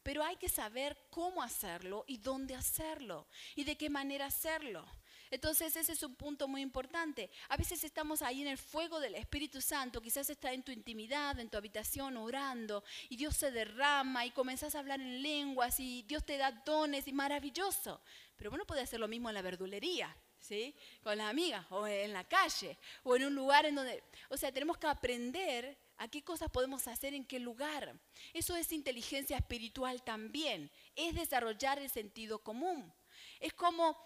pero 0.03 0.25
hay 0.25 0.37
que 0.37 0.49
saber 0.49 0.97
cómo 1.11 1.43
hacerlo 1.43 2.05
y 2.07 2.19
dónde 2.19 2.55
hacerlo 2.55 3.29
y 3.55 3.65
de 3.65 3.77
qué 3.77 3.89
manera 3.89 4.27
hacerlo. 4.27 4.85
Entonces 5.31 5.75
ese 5.77 5.93
es 5.93 6.03
un 6.03 6.15
punto 6.15 6.47
muy 6.47 6.61
importante. 6.61 7.31
A 7.49 7.57
veces 7.57 7.83
estamos 7.85 8.21
ahí 8.21 8.43
en 8.43 8.49
el 8.49 8.59
fuego 8.59 9.01
del 9.01 9.15
Espíritu 9.15 9.63
Santo, 9.63 10.03
quizás 10.03 10.29
está 10.29 10.53
en 10.53 10.63
tu 10.63 10.73
intimidad, 10.73 11.39
en 11.39 11.49
tu 11.49 11.57
habitación 11.57 12.17
orando 12.19 12.85
y 13.09 13.17
Dios 13.17 13.37
se 13.37 13.51
derrama 13.51 14.27
y 14.27 14.31
comenzás 14.33 14.75
a 14.75 14.81
hablar 14.81 15.01
en 15.01 15.23
lenguas 15.23 15.81
y 15.81 16.03
Dios 16.03 16.27
te 16.27 16.37
da 16.37 16.51
dones 16.51 17.09
y 17.09 17.13
maravilloso. 17.13 18.03
Pero 18.37 18.51
bueno, 18.51 18.67
puede 18.67 18.83
hacer 18.83 19.01
lo 19.01 19.09
mismo 19.09 19.31
en 19.31 19.35
la 19.35 19.43
verdulería. 19.43 20.15
¿Sí? 20.43 20.75
Con 21.05 21.17
las 21.17 21.31
amigas, 21.31 21.65
o 21.71 21.87
en 21.87 22.13
la 22.13 22.25
calle, 22.25 22.77
o 23.05 23.15
en 23.15 23.27
un 23.27 23.35
lugar 23.35 23.65
en 23.65 23.77
donde... 23.77 24.03
O 24.29 24.37
sea, 24.37 24.51
tenemos 24.53 24.77
que 24.77 24.89
aprender 24.89 25.79
a 25.99 26.09
qué 26.09 26.23
cosas 26.23 26.51
podemos 26.51 26.89
hacer 26.89 27.15
en 27.15 27.25
qué 27.25 27.39
lugar. 27.39 27.95
Eso 28.35 28.57
es 28.57 28.73
inteligencia 28.73 29.37
espiritual 29.37 30.03
también, 30.03 30.69
es 30.97 31.15
desarrollar 31.15 31.79
el 31.79 31.89
sentido 31.89 32.41
común. 32.41 32.93
Es 33.39 33.53
como 33.53 33.97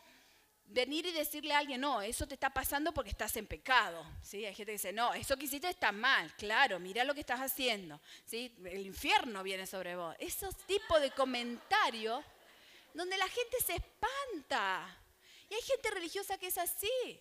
venir 0.67 1.07
y 1.07 1.13
decirle 1.13 1.55
a 1.55 1.59
alguien, 1.59 1.81
no, 1.81 2.03
eso 2.03 2.27
te 2.27 2.35
está 2.35 2.51
pasando 2.51 2.93
porque 2.93 3.11
estás 3.11 3.35
en 3.39 3.47
pecado. 3.47 4.05
¿Sí? 4.21 4.45
Hay 4.45 4.55
gente 4.55 4.73
que 4.73 4.79
dice, 4.79 4.93
no, 4.93 5.15
eso 5.15 5.39
que 5.39 5.47
hiciste 5.47 5.71
está 5.71 5.91
mal, 5.91 6.35
claro, 6.37 6.79
mira 6.79 7.03
lo 7.03 7.15
que 7.15 7.21
estás 7.21 7.41
haciendo. 7.41 7.99
¿Sí? 8.27 8.55
El 8.63 8.85
infierno 8.85 9.43
viene 9.43 9.67
sobre 9.67 9.97
vos. 9.97 10.15
Esos 10.19 10.55
tipos 10.67 11.01
de 11.01 11.13
comentarios 11.13 12.23
donde 12.93 13.17
la 13.17 13.29
gente 13.29 13.57
se 13.65 13.77
espanta. 13.77 15.06
Y 15.49 15.55
hay 15.55 15.63
gente 15.63 15.91
religiosa 15.91 16.39
que 16.39 16.49
es 16.49 16.59
así. 16.59 17.21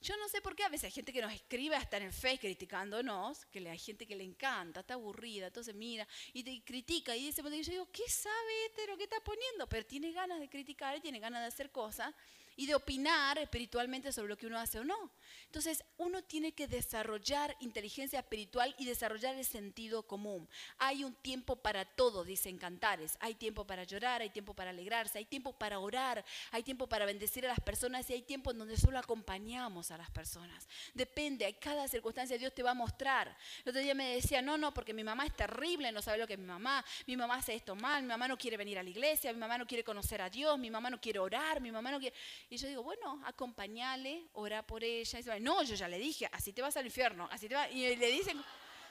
Yo 0.00 0.16
no 0.16 0.28
sé 0.28 0.40
por 0.40 0.54
qué 0.54 0.62
a 0.62 0.68
veces 0.68 0.84
hay 0.84 0.90
gente 0.92 1.12
que 1.12 1.20
nos 1.20 1.32
escribe 1.32 1.74
hasta 1.74 1.96
en 1.96 2.04
el 2.04 2.12
Face 2.12 2.38
criticándonos, 2.38 3.44
que 3.46 3.68
hay 3.68 3.78
gente 3.78 4.06
que 4.06 4.14
le 4.14 4.22
encanta, 4.22 4.80
está 4.80 4.94
aburrida, 4.94 5.48
entonces 5.48 5.74
mira 5.74 6.06
y 6.32 6.44
te 6.44 6.62
critica 6.62 7.16
y 7.16 7.26
dice, 7.26 7.42
yo 7.42 7.72
digo, 7.72 7.90
¿qué 7.90 8.08
sabe 8.08 8.66
este 8.66 8.86
lo 8.86 8.96
que 8.96 9.04
está 9.04 9.18
poniendo? 9.24 9.68
Pero 9.68 9.84
tiene 9.86 10.12
ganas 10.12 10.38
de 10.38 10.48
criticar 10.48 11.00
tiene 11.00 11.18
ganas 11.18 11.42
de 11.42 11.48
hacer 11.48 11.72
cosas 11.72 12.14
y 12.58 12.66
de 12.66 12.74
opinar 12.74 13.38
espiritualmente 13.38 14.12
sobre 14.12 14.30
lo 14.30 14.36
que 14.36 14.48
uno 14.48 14.58
hace 14.58 14.80
o 14.80 14.84
no. 14.84 15.12
Entonces, 15.46 15.84
uno 15.96 16.22
tiene 16.22 16.52
que 16.52 16.66
desarrollar 16.66 17.56
inteligencia 17.60 18.18
espiritual 18.18 18.74
y 18.78 18.84
desarrollar 18.84 19.36
el 19.36 19.44
sentido 19.44 20.02
común. 20.02 20.48
Hay 20.78 21.04
un 21.04 21.14
tiempo 21.14 21.54
para 21.54 21.84
todo, 21.84 22.24
dicen 22.24 22.58
cantares. 22.58 23.16
Hay 23.20 23.36
tiempo 23.36 23.64
para 23.64 23.84
llorar, 23.84 24.22
hay 24.22 24.30
tiempo 24.30 24.54
para 24.54 24.70
alegrarse, 24.70 25.18
hay 25.18 25.24
tiempo 25.24 25.52
para 25.52 25.78
orar, 25.78 26.24
hay 26.50 26.64
tiempo 26.64 26.88
para 26.88 27.06
bendecir 27.06 27.46
a 27.46 27.48
las 27.48 27.60
personas 27.60 28.10
y 28.10 28.14
hay 28.14 28.22
tiempo 28.22 28.50
en 28.50 28.58
donde 28.58 28.76
solo 28.76 28.98
acompañamos 28.98 29.92
a 29.92 29.96
las 29.96 30.10
personas. 30.10 30.68
Depende, 30.94 31.44
hay 31.44 31.54
cada 31.54 31.86
circunstancia 31.86 32.36
Dios 32.38 32.52
te 32.52 32.64
va 32.64 32.72
a 32.72 32.74
mostrar. 32.74 33.36
El 33.64 33.70
otro 33.70 33.80
día 33.80 33.94
me 33.94 34.16
decía, 34.16 34.42
no, 34.42 34.58
no, 34.58 34.74
porque 34.74 34.92
mi 34.92 35.04
mamá 35.04 35.24
es 35.24 35.36
terrible, 35.36 35.92
no 35.92 36.02
sabe 36.02 36.18
lo 36.18 36.26
que 36.26 36.32
es 36.32 36.38
mi 36.40 36.46
mamá, 36.46 36.84
mi 37.06 37.16
mamá 37.16 37.36
hace 37.36 37.54
esto 37.54 37.76
mal, 37.76 38.02
mi 38.02 38.08
mamá 38.08 38.26
no 38.26 38.36
quiere 38.36 38.56
venir 38.56 38.80
a 38.80 38.82
la 38.82 38.90
iglesia, 38.90 39.32
mi 39.32 39.38
mamá 39.38 39.56
no 39.56 39.66
quiere 39.66 39.84
conocer 39.84 40.20
a 40.20 40.28
Dios, 40.28 40.58
mi 40.58 40.70
mamá 40.70 40.90
no 40.90 41.00
quiere 41.00 41.20
orar, 41.20 41.60
mi 41.60 41.70
mamá 41.70 41.92
no 41.92 42.00
quiere... 42.00 42.16
Y 42.50 42.56
yo 42.56 42.68
digo, 42.68 42.82
bueno, 42.82 43.20
acompañale, 43.24 44.28
ora 44.32 44.66
por 44.66 44.82
ella. 44.82 45.36
Y 45.36 45.40
no, 45.40 45.62
yo 45.62 45.74
ya 45.74 45.88
le 45.88 45.98
dije, 45.98 46.28
así 46.32 46.52
te 46.52 46.62
vas 46.62 46.76
al 46.76 46.86
infierno, 46.86 47.28
así 47.30 47.48
te 47.48 47.54
va. 47.54 47.68
Y 47.70 47.94
le 47.96 48.10
dicen, 48.10 48.42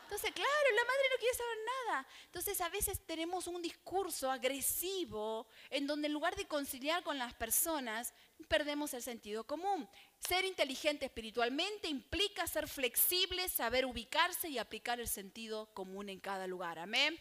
Entonces, 0.08 0.32
claro, 0.32 0.50
la 0.74 0.86
madre 0.86 1.04
no 1.12 1.20
quiere 1.20 1.36
saber 1.36 1.58
nada. 1.66 2.08
Entonces, 2.28 2.62
a 2.62 2.70
veces 2.70 3.06
tenemos 3.06 3.46
un 3.46 3.62
discurso 3.62 4.32
agresivo 4.32 5.48
en 5.70 5.86
donde 5.86 6.08
en 6.08 6.14
lugar 6.14 6.34
de 6.38 6.48
conciliar 6.48 7.04
con 7.04 7.18
las 7.18 7.34
personas, 7.34 8.14
perdemos 8.48 8.94
el 8.94 9.02
sentido 9.02 9.44
común. 9.44 9.86
Ser 10.20 10.46
inteligente 10.46 11.06
espiritualmente 11.06 11.90
implica 11.90 12.48
ser 12.48 12.70
flexible, 12.70 13.50
saber 13.50 13.86
ubicarse 13.86 14.48
y 14.48 14.58
aplicar 14.58 15.02
el 15.02 15.10
sentido 15.10 15.74
común 15.74 16.08
en 16.08 16.22
cada 16.22 16.48
lugar. 16.48 16.80
Amén. 16.80 17.20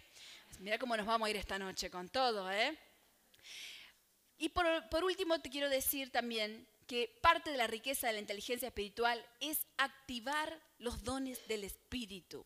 Mira 0.61 0.79
cómo 0.79 0.97
nos 0.97 1.07
vamos 1.07 1.27
a 1.27 1.31
ir 1.31 1.37
esta 1.39 1.59
noche 1.59 1.91
con 1.91 2.09
todo, 2.09 2.49
¿eh? 2.53 2.79
Y 4.39 4.51
por, 4.51 5.05
último, 5.05 5.41
te 5.41 5.51
quiero 5.51 5.69
decir 5.71 6.11
también 6.11 6.69
que 6.87 7.19
parte 7.23 7.51
de 7.51 7.57
la 7.57 7.67
riqueza 7.67 8.07
de 8.07 8.15
la 8.15 8.21
inteligencia 8.21 8.69
espiritual 8.69 9.25
es 9.41 9.67
activar 9.77 10.61
los 10.79 11.03
dones 11.03 11.47
del 11.49 11.65
Espíritu. 11.65 12.45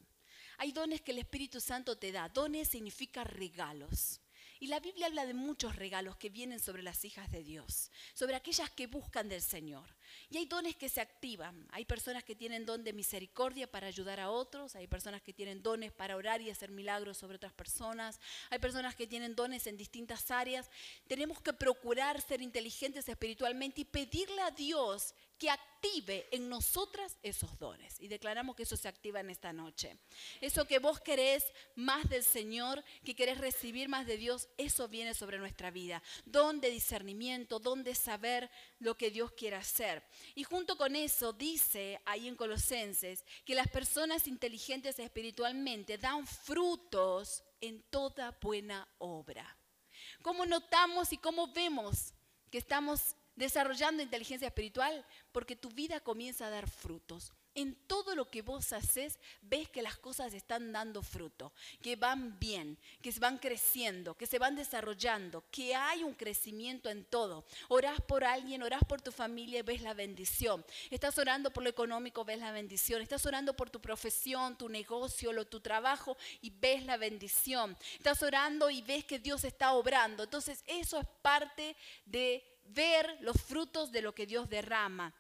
Hay 0.59 0.73
dones 0.73 1.01
que 1.01 1.13
el 1.13 1.19
Espíritu 1.19 1.61
Santo 1.61 1.99
te 1.99 2.13
da. 2.13 2.29
Dones 2.29 2.69
significa 2.69 3.25
regalos. 3.25 4.21
Y 4.61 4.67
la 4.67 4.79
Biblia 4.79 5.07
habla 5.07 5.25
de 5.25 5.35
muchos 5.35 5.75
regalos 5.75 6.17
que 6.17 6.29
vienen 6.29 6.61
sobre 6.61 6.83
las 6.83 7.05
hijas 7.05 7.31
de 7.33 7.43
Dios, 7.43 7.91
sobre 8.13 8.37
aquellas 8.37 8.71
que 8.71 8.87
buscan 8.87 9.29
del 9.29 9.41
Señor. 9.41 9.97
Y 10.31 10.39
hay 10.39 10.47
dones 10.47 10.77
que 10.77 10.89
se 10.89 11.01
activan. 11.01 11.67
Hay 11.71 11.85
personas 11.85 12.25
que 12.25 12.35
tienen 12.35 12.67
don 12.67 12.85
de 12.85 12.93
misericordia 12.93 13.71
para 13.71 13.87
ayudar 13.87 14.21
a 14.21 14.31
otros, 14.31 14.77
hay 14.77 14.87
personas 14.87 15.23
que 15.23 15.33
tienen 15.33 15.63
dones 15.63 15.93
para 15.93 16.17
orar 16.17 16.41
y 16.41 16.51
hacer 16.51 16.71
milagros 16.71 17.19
sobre 17.19 17.37
otras 17.37 17.53
personas, 17.53 18.21
hay 18.51 18.59
personas 18.59 18.95
que 18.95 19.07
tienen 19.07 19.35
dones 19.35 19.67
en 19.67 19.77
distintas 19.77 20.31
áreas. 20.31 20.71
Tenemos 21.07 21.41
que 21.41 21.53
procurar 21.53 22.21
ser 22.21 22.43
inteligentes 22.43 23.09
espiritualmente 23.09 23.83
y 23.83 23.85
pedirle 23.85 24.43
a 24.43 24.51
Dios 24.51 25.15
que 25.41 25.49
active 25.49 26.29
en 26.33 26.51
nosotras 26.51 27.17
esos 27.23 27.59
dones. 27.59 27.99
Y 27.99 28.09
declaramos 28.09 28.55
que 28.55 28.65
eso 28.65 28.77
se 28.77 28.89
activa 28.89 29.21
en 29.21 29.31
esta 29.31 29.55
noche. 29.55 29.97
Eso 30.43 30.67
que 30.67 30.79
vos 30.79 31.01
querés 31.01 31.47
más 31.75 32.07
del 32.11 32.23
Señor, 32.23 32.85
que 33.03 33.17
querés 33.17 33.39
recibir 33.39 33.89
más 33.89 34.07
de 34.07 34.19
Dios, 34.19 34.51
eso 34.59 34.87
viene 34.87 35.15
sobre 35.15 35.39
nuestra 35.39 35.71
vida. 35.71 36.03
Don 36.27 36.61
de 36.61 36.71
discernimiento, 36.71 37.59
don 37.59 37.83
de 37.83 37.95
saber 37.95 38.51
lo 38.81 38.99
que 38.99 39.11
Dios 39.11 39.33
quiere 39.33 39.57
hacer. 39.57 40.03
Y 40.35 40.45
junto 40.45 40.77
con 40.77 40.95
eso 40.95 41.33
dice 41.33 41.99
ahí 42.05 42.29
en 42.29 42.37
Colosenses 42.37 43.25
que 43.47 43.55
las 43.55 43.69
personas 43.69 44.29
inteligentes 44.29 44.99
espiritualmente 44.99 45.97
dan 45.97 46.27
frutos 46.27 47.43
en 47.63 47.83
toda 47.85 48.37
buena 48.43 48.87
obra. 48.99 49.57
¿Cómo 50.21 50.45
notamos 50.45 51.15
y 51.15 51.17
cómo 51.17 51.51
vemos 51.51 52.13
que 52.51 52.59
estamos 52.59 53.17
desarrollando 53.41 54.03
inteligencia 54.03 54.47
espiritual 54.47 55.05
porque 55.33 55.57
tu 55.57 55.71
vida 55.71 55.99
comienza 55.99 56.47
a 56.47 56.51
dar 56.51 56.69
frutos. 56.69 57.33
En 57.61 57.75
todo 57.75 58.15
lo 58.15 58.31
que 58.31 58.41
vos 58.41 58.73
haces, 58.73 59.19
ves 59.43 59.69
que 59.69 59.83
las 59.83 59.99
cosas 59.99 60.33
están 60.33 60.73
dando 60.73 61.03
fruto, 61.03 61.53
que 61.83 61.95
van 61.95 62.39
bien, 62.39 62.79
que 63.03 63.13
van 63.21 63.37
creciendo, 63.37 64.15
que 64.15 64.27
se 64.27 64.39
van 64.39 64.57
desarrollando, 64.57 65.45
que 65.51 65.75
hay 65.75 66.03
un 66.03 66.15
crecimiento 66.15 66.89
en 66.89 67.05
todo. 67.05 67.45
Orás 67.69 68.01
por 68.01 68.25
alguien, 68.25 68.63
orás 68.63 68.83
por 68.89 69.03
tu 69.03 69.13
familia, 69.13 69.63
ves 69.63 69.83
la 69.83 69.93
bendición. 69.93 70.65
Estás 70.91 71.19
orando 71.19 71.53
por 71.53 71.63
lo 71.63 71.69
económico, 71.69 72.25
ves 72.25 72.39
la 72.39 72.51
bendición. 72.51 73.03
Estás 73.03 73.27
orando 73.27 73.55
por 73.55 73.69
tu 73.69 73.79
profesión, 73.79 74.57
tu 74.57 74.71
negocio, 74.71 75.31
lo, 75.31 75.47
tu 75.47 75.61
trabajo 75.61 76.17
y 76.41 76.49
ves 76.49 76.87
la 76.87 76.97
bendición. 76.97 77.77
Estás 77.99 78.23
orando 78.23 78.71
y 78.71 78.81
ves 78.81 79.05
que 79.05 79.19
Dios 79.19 79.45
está 79.45 79.75
obrando. 79.75 80.23
Entonces, 80.23 80.65
eso 80.67 80.99
es 80.99 81.07
parte 81.21 81.77
de 82.07 82.43
ver 82.65 83.19
los 83.21 83.37
frutos 83.37 83.93
de 83.93 84.01
lo 84.01 84.15
que 84.15 84.25
Dios 84.25 84.49
derrama. 84.49 85.15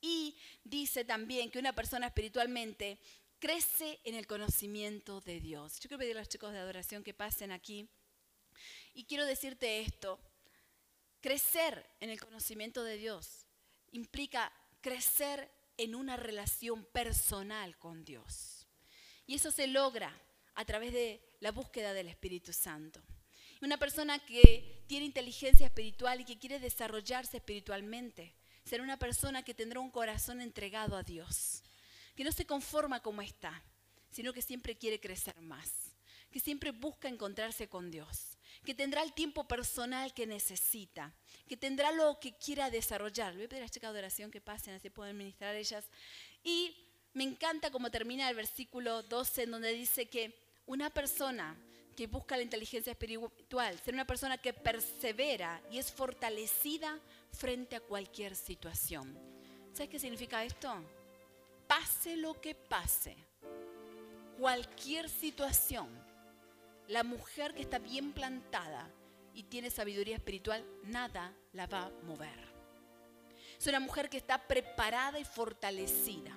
Y 0.00 0.36
dice 0.64 1.04
también 1.04 1.50
que 1.50 1.58
una 1.58 1.74
persona 1.74 2.06
espiritualmente 2.06 2.98
crece 3.38 4.00
en 4.04 4.14
el 4.14 4.26
conocimiento 4.26 5.20
de 5.20 5.40
Dios. 5.40 5.80
Yo 5.80 5.88
quiero 5.88 5.98
pedir 5.98 6.16
a 6.16 6.20
los 6.20 6.28
chicos 6.28 6.52
de 6.52 6.58
adoración 6.58 7.02
que 7.02 7.14
pasen 7.14 7.52
aquí. 7.52 7.88
Y 8.94 9.04
quiero 9.04 9.26
decirte 9.26 9.80
esto, 9.80 10.18
crecer 11.20 11.88
en 12.00 12.10
el 12.10 12.20
conocimiento 12.20 12.82
de 12.82 12.96
Dios 12.96 13.46
implica 13.92 14.52
crecer 14.80 15.50
en 15.76 15.94
una 15.94 16.16
relación 16.16 16.84
personal 16.84 17.78
con 17.78 18.04
Dios. 18.04 18.66
Y 19.26 19.34
eso 19.34 19.50
se 19.50 19.66
logra 19.66 20.12
a 20.54 20.64
través 20.64 20.92
de 20.92 21.22
la 21.40 21.52
búsqueda 21.52 21.92
del 21.92 22.08
Espíritu 22.08 22.52
Santo. 22.52 23.00
Una 23.60 23.76
persona 23.76 24.18
que 24.18 24.84
tiene 24.86 25.06
inteligencia 25.06 25.66
espiritual 25.66 26.20
y 26.20 26.24
que 26.24 26.38
quiere 26.38 26.58
desarrollarse 26.58 27.36
espiritualmente. 27.36 28.34
Será 28.68 28.82
una 28.82 28.98
persona 28.98 29.42
que 29.42 29.54
tendrá 29.54 29.80
un 29.80 29.90
corazón 29.90 30.42
entregado 30.42 30.94
a 30.94 31.02
Dios. 31.02 31.62
Que 32.14 32.22
no 32.22 32.32
se 32.32 32.44
conforma 32.44 33.00
como 33.00 33.22
está, 33.22 33.62
sino 34.10 34.34
que 34.34 34.42
siempre 34.42 34.76
quiere 34.76 35.00
crecer 35.00 35.40
más. 35.40 35.70
Que 36.30 36.38
siempre 36.38 36.70
busca 36.70 37.08
encontrarse 37.08 37.70
con 37.70 37.90
Dios. 37.90 38.36
Que 38.66 38.74
tendrá 38.74 39.02
el 39.02 39.14
tiempo 39.14 39.48
personal 39.48 40.12
que 40.12 40.26
necesita. 40.26 41.14
Que 41.48 41.56
tendrá 41.56 41.92
lo 41.92 42.20
que 42.20 42.36
quiera 42.36 42.68
desarrollar. 42.68 43.34
Voy 43.34 43.44
a 43.44 43.48
pedir 43.48 43.64
a 43.64 43.70
chicas 43.70 43.90
de 43.94 44.00
oración 44.00 44.30
que 44.30 44.42
pasen, 44.42 44.74
así 44.74 44.90
pueden 44.90 45.16
ministrar 45.16 45.54
ellas. 45.56 45.86
Y 46.44 46.76
me 47.14 47.24
encanta 47.24 47.70
cómo 47.70 47.90
termina 47.90 48.28
el 48.28 48.36
versículo 48.36 49.02
12, 49.02 49.44
en 49.44 49.50
donde 49.50 49.72
dice 49.72 50.10
que 50.10 50.38
una 50.66 50.90
persona 50.90 51.56
que 51.98 52.06
busca 52.06 52.36
la 52.36 52.44
inteligencia 52.44 52.92
espiritual, 52.92 53.76
ser 53.80 53.92
una 53.92 54.06
persona 54.06 54.38
que 54.38 54.52
persevera 54.52 55.60
y 55.68 55.78
es 55.78 55.90
fortalecida 55.90 56.96
frente 57.32 57.74
a 57.74 57.80
cualquier 57.80 58.36
situación. 58.36 59.18
¿Sabes 59.72 59.90
qué 59.90 59.98
significa 59.98 60.44
esto? 60.44 60.72
Pase 61.66 62.16
lo 62.16 62.40
que 62.40 62.54
pase, 62.54 63.16
cualquier 64.38 65.08
situación, 65.08 65.88
la 66.86 67.02
mujer 67.02 67.52
que 67.52 67.62
está 67.62 67.80
bien 67.80 68.12
plantada 68.12 68.88
y 69.34 69.42
tiene 69.42 69.68
sabiduría 69.68 70.14
espiritual, 70.14 70.64
nada 70.84 71.34
la 71.52 71.66
va 71.66 71.86
a 71.86 71.90
mover. 72.04 72.38
Es 73.58 73.66
una 73.66 73.80
mujer 73.80 74.08
que 74.08 74.18
está 74.18 74.46
preparada 74.46 75.18
y 75.18 75.24
fortalecida 75.24 76.30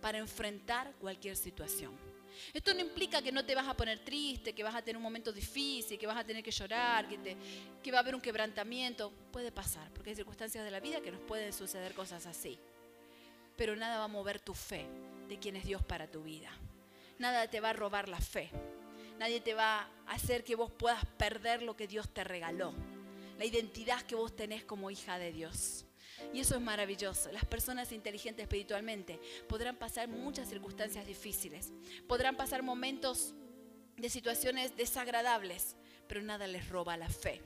para 0.00 0.18
enfrentar 0.18 0.94
cualquier 1.00 1.36
situación. 1.36 2.05
Esto 2.52 2.74
no 2.74 2.80
implica 2.80 3.22
que 3.22 3.32
no 3.32 3.44
te 3.44 3.54
vas 3.54 3.66
a 3.66 3.74
poner 3.74 3.98
triste, 4.00 4.54
que 4.54 4.62
vas 4.62 4.74
a 4.74 4.82
tener 4.82 4.96
un 4.96 5.02
momento 5.02 5.32
difícil, 5.32 5.98
que 5.98 6.06
vas 6.06 6.16
a 6.16 6.24
tener 6.24 6.42
que 6.42 6.50
llorar, 6.50 7.08
que, 7.08 7.18
te, 7.18 7.36
que 7.82 7.90
va 7.90 7.98
a 7.98 8.00
haber 8.00 8.14
un 8.14 8.20
quebrantamiento. 8.20 9.12
Puede 9.32 9.52
pasar, 9.52 9.90
porque 9.92 10.10
hay 10.10 10.16
circunstancias 10.16 10.64
de 10.64 10.70
la 10.70 10.80
vida 10.80 11.00
que 11.00 11.10
nos 11.10 11.20
pueden 11.20 11.52
suceder 11.52 11.94
cosas 11.94 12.26
así. 12.26 12.58
Pero 13.56 13.74
nada 13.76 13.98
va 13.98 14.04
a 14.04 14.08
mover 14.08 14.40
tu 14.40 14.54
fe 14.54 14.86
de 15.28 15.38
quién 15.38 15.56
es 15.56 15.64
Dios 15.64 15.82
para 15.82 16.10
tu 16.10 16.22
vida. 16.22 16.50
Nada 17.18 17.48
te 17.48 17.60
va 17.60 17.70
a 17.70 17.72
robar 17.72 18.08
la 18.08 18.20
fe. 18.20 18.50
Nadie 19.18 19.40
te 19.40 19.54
va 19.54 19.88
a 20.06 20.12
hacer 20.12 20.44
que 20.44 20.54
vos 20.54 20.70
puedas 20.70 21.04
perder 21.16 21.62
lo 21.62 21.74
que 21.74 21.86
Dios 21.86 22.08
te 22.10 22.22
regaló. 22.22 22.74
La 23.38 23.46
identidad 23.46 24.02
que 24.02 24.14
vos 24.14 24.36
tenés 24.36 24.64
como 24.64 24.90
hija 24.90 25.18
de 25.18 25.32
Dios. 25.32 25.85
Y 26.32 26.40
eso 26.40 26.54
es 26.54 26.60
maravilloso. 26.60 27.30
Las 27.32 27.44
personas 27.44 27.92
inteligentes 27.92 28.44
espiritualmente 28.44 29.20
podrán 29.48 29.76
pasar 29.76 30.08
muchas 30.08 30.48
circunstancias 30.48 31.06
difíciles, 31.06 31.72
podrán 32.06 32.36
pasar 32.36 32.62
momentos 32.62 33.34
de 33.96 34.10
situaciones 34.10 34.76
desagradables, 34.76 35.76
pero 36.06 36.22
nada 36.22 36.46
les 36.46 36.68
roba 36.68 36.96
la 36.96 37.08
fe. 37.08 37.42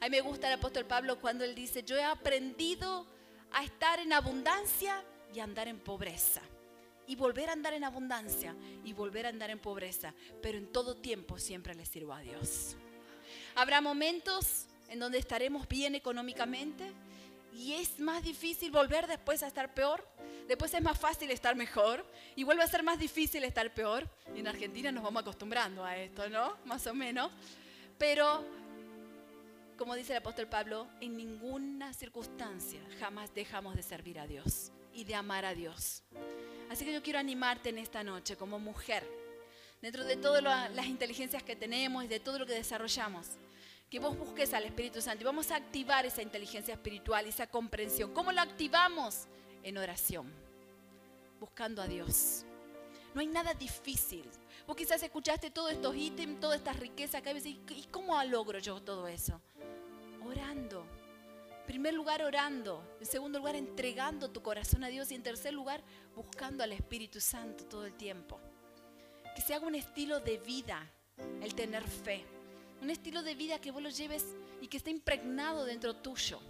A 0.00 0.06
mí 0.06 0.10
me 0.10 0.20
gusta 0.20 0.48
el 0.48 0.54
apóstol 0.54 0.84
Pablo 0.84 1.20
cuando 1.20 1.44
él 1.44 1.54
dice, 1.54 1.84
yo 1.84 1.96
he 1.96 2.02
aprendido 2.02 3.06
a 3.52 3.64
estar 3.64 4.00
en 4.00 4.12
abundancia 4.12 5.04
y 5.34 5.40
a 5.40 5.44
andar 5.44 5.68
en 5.68 5.78
pobreza. 5.78 6.42
Y 7.06 7.16
volver 7.16 7.50
a 7.50 7.52
andar 7.52 7.74
en 7.74 7.84
abundancia 7.84 8.54
y 8.84 8.92
volver 8.92 9.26
a 9.26 9.28
andar 9.28 9.50
en 9.50 9.58
pobreza, 9.58 10.14
pero 10.40 10.58
en 10.58 10.72
todo 10.72 10.96
tiempo 10.96 11.38
siempre 11.38 11.74
le 11.74 11.84
sirvo 11.84 12.12
a 12.12 12.20
Dios. 12.20 12.76
Habrá 13.54 13.80
momentos 13.80 14.66
en 14.88 14.98
donde 14.98 15.18
estaremos 15.18 15.68
bien 15.68 15.94
económicamente 15.94 16.92
y 17.54 17.74
es 17.74 18.00
más 18.00 18.22
difícil 18.22 18.70
volver 18.70 19.06
después 19.06 19.42
a 19.42 19.46
estar 19.46 19.72
peor. 19.74 20.06
Después 20.48 20.72
es 20.74 20.82
más 20.82 20.98
fácil 20.98 21.30
estar 21.30 21.54
mejor 21.54 22.04
y 22.34 22.44
vuelve 22.44 22.62
a 22.62 22.66
ser 22.66 22.82
más 22.82 22.98
difícil 22.98 23.44
estar 23.44 23.72
peor. 23.72 24.08
Y 24.34 24.40
en 24.40 24.48
Argentina 24.48 24.90
nos 24.90 25.04
vamos 25.04 25.22
acostumbrando 25.22 25.84
a 25.84 25.96
esto, 25.96 26.28
¿no? 26.28 26.56
Más 26.64 26.86
o 26.86 26.94
menos. 26.94 27.30
Pero, 27.98 28.44
como 29.76 29.94
dice 29.94 30.12
el 30.12 30.18
apóstol 30.18 30.48
Pablo, 30.48 30.88
en 31.00 31.16
ninguna 31.16 31.92
circunstancia 31.92 32.80
jamás 32.98 33.34
dejamos 33.34 33.76
de 33.76 33.82
servir 33.82 34.18
a 34.18 34.26
Dios 34.26 34.72
y 34.94 35.04
de 35.04 35.14
amar 35.14 35.44
a 35.44 35.54
Dios. 35.54 36.02
Así 36.70 36.84
que 36.84 36.92
yo 36.92 37.02
quiero 37.02 37.18
animarte 37.18 37.68
en 37.68 37.78
esta 37.78 38.02
noche 38.02 38.36
como 38.36 38.58
mujer, 38.58 39.06
dentro 39.82 40.04
de 40.04 40.16
todas 40.16 40.42
las 40.42 40.86
inteligencias 40.86 41.42
que 41.42 41.54
tenemos 41.54 42.04
y 42.04 42.08
de 42.08 42.18
todo 42.18 42.38
lo 42.38 42.46
que 42.46 42.54
desarrollamos 42.54 43.26
que 43.92 43.98
vos 43.98 44.16
busques 44.16 44.54
al 44.54 44.64
Espíritu 44.64 45.02
Santo 45.02 45.22
y 45.22 45.26
vamos 45.26 45.50
a 45.50 45.56
activar 45.56 46.06
esa 46.06 46.22
inteligencia 46.22 46.72
espiritual, 46.72 47.26
esa 47.26 47.46
comprensión. 47.46 48.14
¿Cómo 48.14 48.32
lo 48.32 48.40
activamos? 48.40 49.26
En 49.62 49.76
oración, 49.76 50.32
buscando 51.38 51.82
a 51.82 51.86
Dios. 51.86 52.46
No 53.12 53.20
hay 53.20 53.26
nada 53.26 53.52
difícil. 53.52 54.24
Vos 54.66 54.76
quizás 54.76 55.02
escuchaste 55.02 55.50
todos 55.50 55.72
estos 55.72 55.94
ítems, 55.94 56.40
toda 56.40 56.56
esta 56.56 56.72
riqueza 56.72 57.18
acá 57.18 57.32
y 57.32 57.60
¿y 57.68 57.86
cómo 57.90 58.24
logro 58.24 58.60
yo 58.60 58.80
todo 58.80 59.06
eso? 59.08 59.42
Orando. 60.24 60.86
En 61.60 61.66
primer 61.66 61.92
lugar, 61.92 62.22
orando. 62.22 62.82
En 62.98 63.04
segundo 63.04 63.40
lugar, 63.40 63.56
entregando 63.56 64.30
tu 64.30 64.40
corazón 64.40 64.84
a 64.84 64.88
Dios. 64.88 65.12
Y 65.12 65.16
en 65.16 65.22
tercer 65.22 65.52
lugar, 65.52 65.82
buscando 66.16 66.64
al 66.64 66.72
Espíritu 66.72 67.20
Santo 67.20 67.66
todo 67.66 67.84
el 67.84 67.92
tiempo. 67.92 68.40
que 69.36 69.42
se 69.42 69.52
haga 69.52 69.66
un 69.66 69.74
estilo 69.74 70.18
de 70.20 70.38
vida 70.38 70.90
el 71.42 71.54
tener 71.54 71.86
fe. 71.86 72.24
Un 72.82 72.90
estilo 72.90 73.22
de 73.22 73.34
vida 73.34 73.58
que 73.58 73.70
vos 73.70 73.82
lo 73.82 73.88
lleves 73.88 74.26
y 74.60 74.68
que 74.68 74.76
esté 74.76 74.90
impregnado 74.90 75.64
dentro 75.64 75.96
tuyo. 75.96 76.40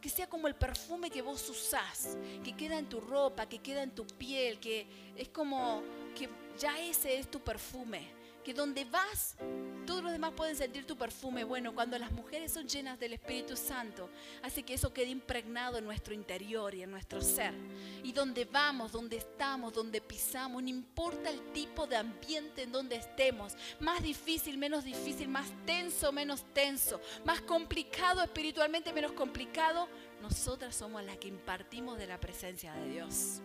Que 0.00 0.08
sea 0.08 0.26
como 0.26 0.48
el 0.48 0.56
perfume 0.56 1.10
que 1.10 1.22
vos 1.22 1.48
usás, 1.48 2.18
que 2.42 2.56
queda 2.56 2.76
en 2.76 2.88
tu 2.88 3.00
ropa, 3.00 3.48
que 3.48 3.58
queda 3.60 3.84
en 3.84 3.94
tu 3.94 4.04
piel, 4.04 4.58
que 4.58 4.84
es 5.14 5.28
como 5.28 5.82
que 6.16 6.28
ya 6.58 6.80
ese 6.80 7.18
es 7.18 7.30
tu 7.30 7.38
perfume 7.38 8.22
que 8.42 8.52
donde 8.52 8.84
vas, 8.84 9.36
todos 9.82 10.02
los 10.02 10.12
demás 10.12 10.32
pueden 10.32 10.56
sentir 10.56 10.86
tu 10.86 10.96
perfume. 10.96 11.44
Bueno, 11.44 11.74
cuando 11.74 11.98
las 11.98 12.12
mujeres 12.12 12.52
son 12.52 12.66
llenas 12.66 12.98
del 12.98 13.12
Espíritu 13.14 13.56
Santo, 13.56 14.08
hace 14.42 14.62
que 14.62 14.74
eso 14.74 14.92
quede 14.92 15.10
impregnado 15.10 15.78
en 15.78 15.84
nuestro 15.84 16.14
interior 16.14 16.74
y 16.74 16.82
en 16.82 16.90
nuestro 16.90 17.20
ser. 17.20 17.54
Y 18.02 18.12
donde 18.12 18.44
vamos, 18.44 18.92
donde 18.92 19.16
estamos, 19.16 19.72
donde 19.72 20.00
pisamos, 20.00 20.62
no 20.62 20.68
importa 20.68 21.30
el 21.30 21.52
tipo 21.52 21.86
de 21.86 21.96
ambiente 21.96 22.62
en 22.62 22.72
donde 22.72 22.96
estemos, 22.96 23.54
más 23.80 24.02
difícil, 24.02 24.58
menos 24.58 24.84
difícil, 24.84 25.28
más 25.28 25.48
tenso, 25.66 26.12
menos 26.12 26.44
tenso, 26.52 27.00
más 27.24 27.40
complicado 27.40 28.22
espiritualmente, 28.22 28.92
menos 28.92 29.12
complicado, 29.12 29.88
nosotras 30.20 30.74
somos 30.74 31.02
las 31.04 31.18
que 31.18 31.28
impartimos 31.28 31.98
de 31.98 32.06
la 32.06 32.20
presencia 32.20 32.72
de 32.74 32.88
Dios. 32.90 33.42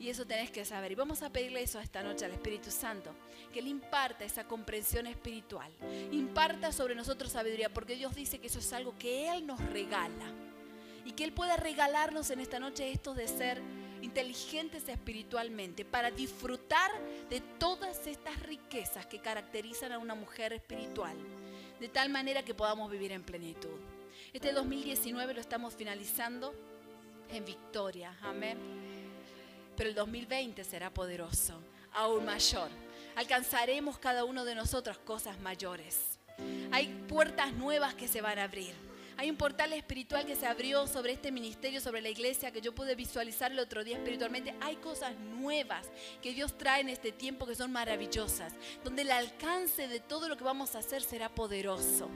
Y 0.00 0.08
eso 0.08 0.26
tenés 0.26 0.50
que 0.50 0.64
saber. 0.64 0.92
Y 0.92 0.94
vamos 0.94 1.22
a 1.22 1.30
pedirle 1.30 1.62
eso 1.62 1.78
esta 1.78 2.02
noche 2.02 2.24
al 2.24 2.32
Espíritu 2.32 2.70
Santo. 2.70 3.14
Que 3.52 3.58
Él 3.58 3.68
imparta 3.68 4.24
esa 4.24 4.48
comprensión 4.48 5.06
espiritual. 5.06 5.70
Imparta 6.10 6.72
sobre 6.72 6.94
nosotros 6.94 7.30
sabiduría. 7.30 7.70
Porque 7.70 7.96
Dios 7.96 8.14
dice 8.14 8.38
que 8.38 8.46
eso 8.46 8.60
es 8.60 8.72
algo 8.72 8.96
que 8.98 9.28
Él 9.30 9.46
nos 9.46 9.60
regala. 9.70 10.32
Y 11.04 11.12
que 11.12 11.24
Él 11.24 11.34
pueda 11.34 11.56
regalarnos 11.58 12.30
en 12.30 12.40
esta 12.40 12.58
noche 12.58 12.90
esto 12.90 13.12
de 13.12 13.28
ser 13.28 13.60
inteligentes 14.00 14.88
espiritualmente. 14.88 15.84
Para 15.84 16.10
disfrutar 16.10 16.90
de 17.28 17.42
todas 17.58 18.06
estas 18.06 18.42
riquezas 18.42 19.04
que 19.04 19.20
caracterizan 19.20 19.92
a 19.92 19.98
una 19.98 20.14
mujer 20.14 20.54
espiritual. 20.54 21.18
De 21.78 21.88
tal 21.88 22.08
manera 22.08 22.42
que 22.42 22.54
podamos 22.54 22.90
vivir 22.90 23.12
en 23.12 23.22
plenitud. 23.22 23.78
Este 24.32 24.52
2019 24.52 25.34
lo 25.34 25.40
estamos 25.42 25.74
finalizando 25.74 26.54
en 27.28 27.44
victoria. 27.44 28.16
Amén 28.22 28.89
pero 29.80 29.88
el 29.88 29.96
2020 29.96 30.62
será 30.62 30.92
poderoso, 30.92 31.58
aún 31.94 32.26
mayor. 32.26 32.68
Alcanzaremos 33.16 33.98
cada 33.98 34.26
uno 34.26 34.44
de 34.44 34.54
nosotros 34.54 34.98
cosas 34.98 35.40
mayores. 35.40 36.18
Hay 36.70 36.88
puertas 37.08 37.54
nuevas 37.54 37.94
que 37.94 38.06
se 38.06 38.20
van 38.20 38.38
a 38.38 38.44
abrir. 38.44 38.74
Hay 39.16 39.30
un 39.30 39.38
portal 39.38 39.72
espiritual 39.72 40.26
que 40.26 40.36
se 40.36 40.46
abrió 40.46 40.86
sobre 40.86 41.14
este 41.14 41.32
ministerio, 41.32 41.80
sobre 41.80 42.02
la 42.02 42.10
iglesia, 42.10 42.52
que 42.52 42.60
yo 42.60 42.74
pude 42.74 42.94
visualizar 42.94 43.52
el 43.52 43.58
otro 43.58 43.82
día 43.82 43.96
espiritualmente. 43.96 44.54
Hay 44.60 44.76
cosas 44.76 45.16
nuevas 45.16 45.88
que 46.20 46.34
Dios 46.34 46.58
trae 46.58 46.82
en 46.82 46.90
este 46.90 47.10
tiempo 47.10 47.46
que 47.46 47.54
son 47.54 47.72
maravillosas, 47.72 48.52
donde 48.84 49.00
el 49.00 49.10
alcance 49.10 49.88
de 49.88 50.00
todo 50.00 50.28
lo 50.28 50.36
que 50.36 50.44
vamos 50.44 50.74
a 50.74 50.80
hacer 50.80 51.00
será 51.00 51.30
poderoso. 51.30 52.10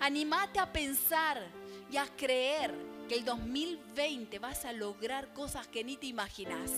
Animate 0.00 0.58
a 0.58 0.72
pensar 0.72 1.40
y 1.88 1.98
a 1.98 2.06
creer 2.16 2.74
que 3.08 3.14
el 3.14 3.24
2020 3.24 4.38
vas 4.38 4.64
a 4.64 4.72
lograr 4.72 5.32
cosas 5.32 5.66
que 5.66 5.84
ni 5.84 5.96
te 5.96 6.06
imaginas. 6.06 6.70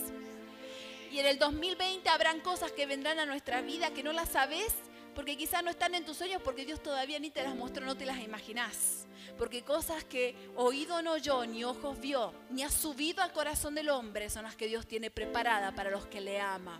Y 1.11 1.19
en 1.19 1.25
el 1.25 1.39
2020 1.39 2.09
habrán 2.09 2.41
cosas 2.41 2.71
que 2.71 2.85
vendrán 2.85 3.19
a 3.19 3.25
nuestra 3.25 3.61
vida 3.61 3.91
que 3.91 4.03
no 4.03 4.11
las 4.11 4.29
sabes 4.29 4.73
porque 5.17 5.35
quizás 5.35 5.63
no 5.63 5.71
están 5.71 5.95
en 5.95 6.05
tus 6.05 6.17
sueños 6.17 6.43
porque 6.43 6.63
Dios 6.63 6.83
todavía 6.83 7.17
ni 7.17 7.31
te 7.31 7.41
las 7.41 7.55
mostró, 7.55 7.83
no 7.83 7.97
te 7.97 8.05
las 8.05 8.19
imaginas. 8.19 9.07
Porque 9.35 9.63
cosas 9.63 10.03
que 10.03 10.35
oído 10.55 11.01
no 11.01 11.13
oyó, 11.13 11.43
ni 11.47 11.63
ojos 11.63 11.99
vio, 11.99 12.35
ni 12.51 12.61
ha 12.61 12.69
subido 12.69 13.23
al 13.23 13.31
corazón 13.31 13.73
del 13.73 13.89
hombre 13.89 14.29
son 14.29 14.43
las 14.43 14.55
que 14.55 14.67
Dios 14.67 14.85
tiene 14.85 15.09
preparada 15.09 15.73
para 15.73 15.89
los 15.89 16.05
que 16.05 16.21
le 16.21 16.39
aman. 16.39 16.79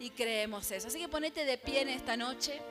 Y 0.00 0.08
creemos 0.08 0.70
eso. 0.70 0.88
Así 0.88 0.98
que 0.98 1.08
ponete 1.08 1.44
de 1.44 1.58
pie 1.58 1.82
en 1.82 1.90
esta 1.90 2.16
noche. 2.16 2.62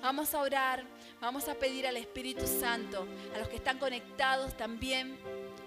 Vamos 0.00 0.32
a 0.32 0.40
orar, 0.40 0.84
vamos 1.20 1.48
a 1.48 1.54
pedir 1.54 1.86
al 1.86 1.98
Espíritu 1.98 2.46
Santo, 2.46 3.06
a 3.34 3.38
los 3.38 3.48
que 3.48 3.56
están 3.56 3.78
conectados 3.78 4.56
también 4.56 5.18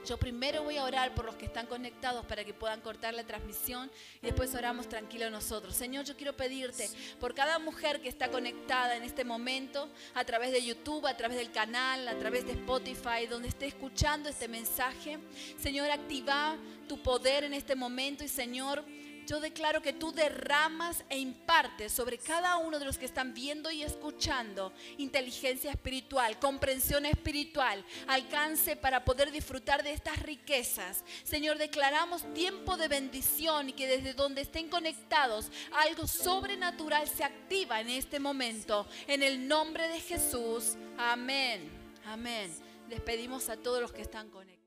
yo 0.10 0.18
primero 0.18 0.64
voy 0.64 0.76
a 0.76 0.84
orar 0.86 1.14
por 1.14 1.24
los 1.24 1.36
que 1.36 1.46
están 1.46 1.68
conectados 1.68 2.26
para 2.26 2.44
que 2.44 2.52
puedan 2.52 2.82
cortar 2.82 3.14
la 3.14 3.24
transmisión 3.24 3.92
y 4.24 4.26
después 4.26 4.56
oramos 4.56 4.90
tranquilo 4.90 5.30
nosotros. 5.30 5.76
Señor, 5.76 6.04
yo 6.04 6.18
quiero 6.18 6.36
pedirte 6.36 6.90
por 7.20 7.36
cada 7.36 7.60
mujer 7.60 8.02
que 8.02 8.10
está 8.10 8.30
conectada 8.30 8.96
en 8.96 9.04
este 9.04 9.24
momento 9.24 9.88
a 10.16 10.26
través 10.26 10.52
de 10.52 10.66
YouTube, 10.66 11.06
a 11.06 11.16
través 11.16 11.38
del 11.38 11.52
canal, 11.52 12.08
a 12.08 12.18
través 12.18 12.44
de 12.48 12.54
Spotify, 12.54 13.28
donde 13.30 13.50
esté 13.50 13.68
escuchando 13.68 14.30
este 14.30 14.48
mensaje. 14.48 15.20
Señor, 15.60 15.92
activa 15.92 16.58
tu 16.88 17.04
poder 17.04 17.44
en 17.44 17.54
este 17.54 17.76
momento 17.76 18.24
y 18.24 18.30
Señor, 18.30 18.84
yo 19.30 19.40
declaro 19.40 19.80
que 19.84 19.94
tú 19.94 20.12
derramas 20.12 21.04
e 21.08 21.20
impartes 21.20 21.92
sobre 21.92 22.18
cada 22.18 22.58
uno 22.58 22.80
de 22.80 22.86
los 22.86 22.98
que 22.98 23.06
están 23.06 23.36
viendo 23.36 23.70
y 23.70 23.84
escuchando 23.84 24.74
inteligencia 24.98 25.70
espiritual, 25.70 26.40
comprensión 26.40 27.06
espiritual, 27.06 27.86
alcance 28.08 28.76
para 28.76 29.06
poder 29.06 29.32
disfrutar 29.32 29.84
de 29.84 29.92
estas 29.92 30.18
riquezas. 30.24 31.04
Señor, 31.24 31.60
declaramos 31.60 32.34
tiempo 32.34 32.76
de 32.76 32.88
bendición 32.88 33.70
y 33.70 33.74
que 33.74 33.86
desde 33.86 34.16
donde 34.16 34.42
estén 34.42 34.68
conectados 34.68 35.52
algo 35.74 36.08
sobrenatural 36.08 37.08
se 37.08 37.24
activa 37.24 37.82
en 37.82 37.90
este 37.90 38.20
momento. 38.20 38.88
En 39.06 39.22
el 39.22 39.48
nombre 39.48 39.90
de 39.90 40.00
Jesús. 40.00 40.76
Amén. 40.98 41.70
Amén. 42.06 42.52
Despedimos 42.90 43.48
a 43.50 43.58
todos 43.58 43.80
los 43.80 43.92
que 43.92 44.02
están 44.02 44.32
conectados. 44.32 44.59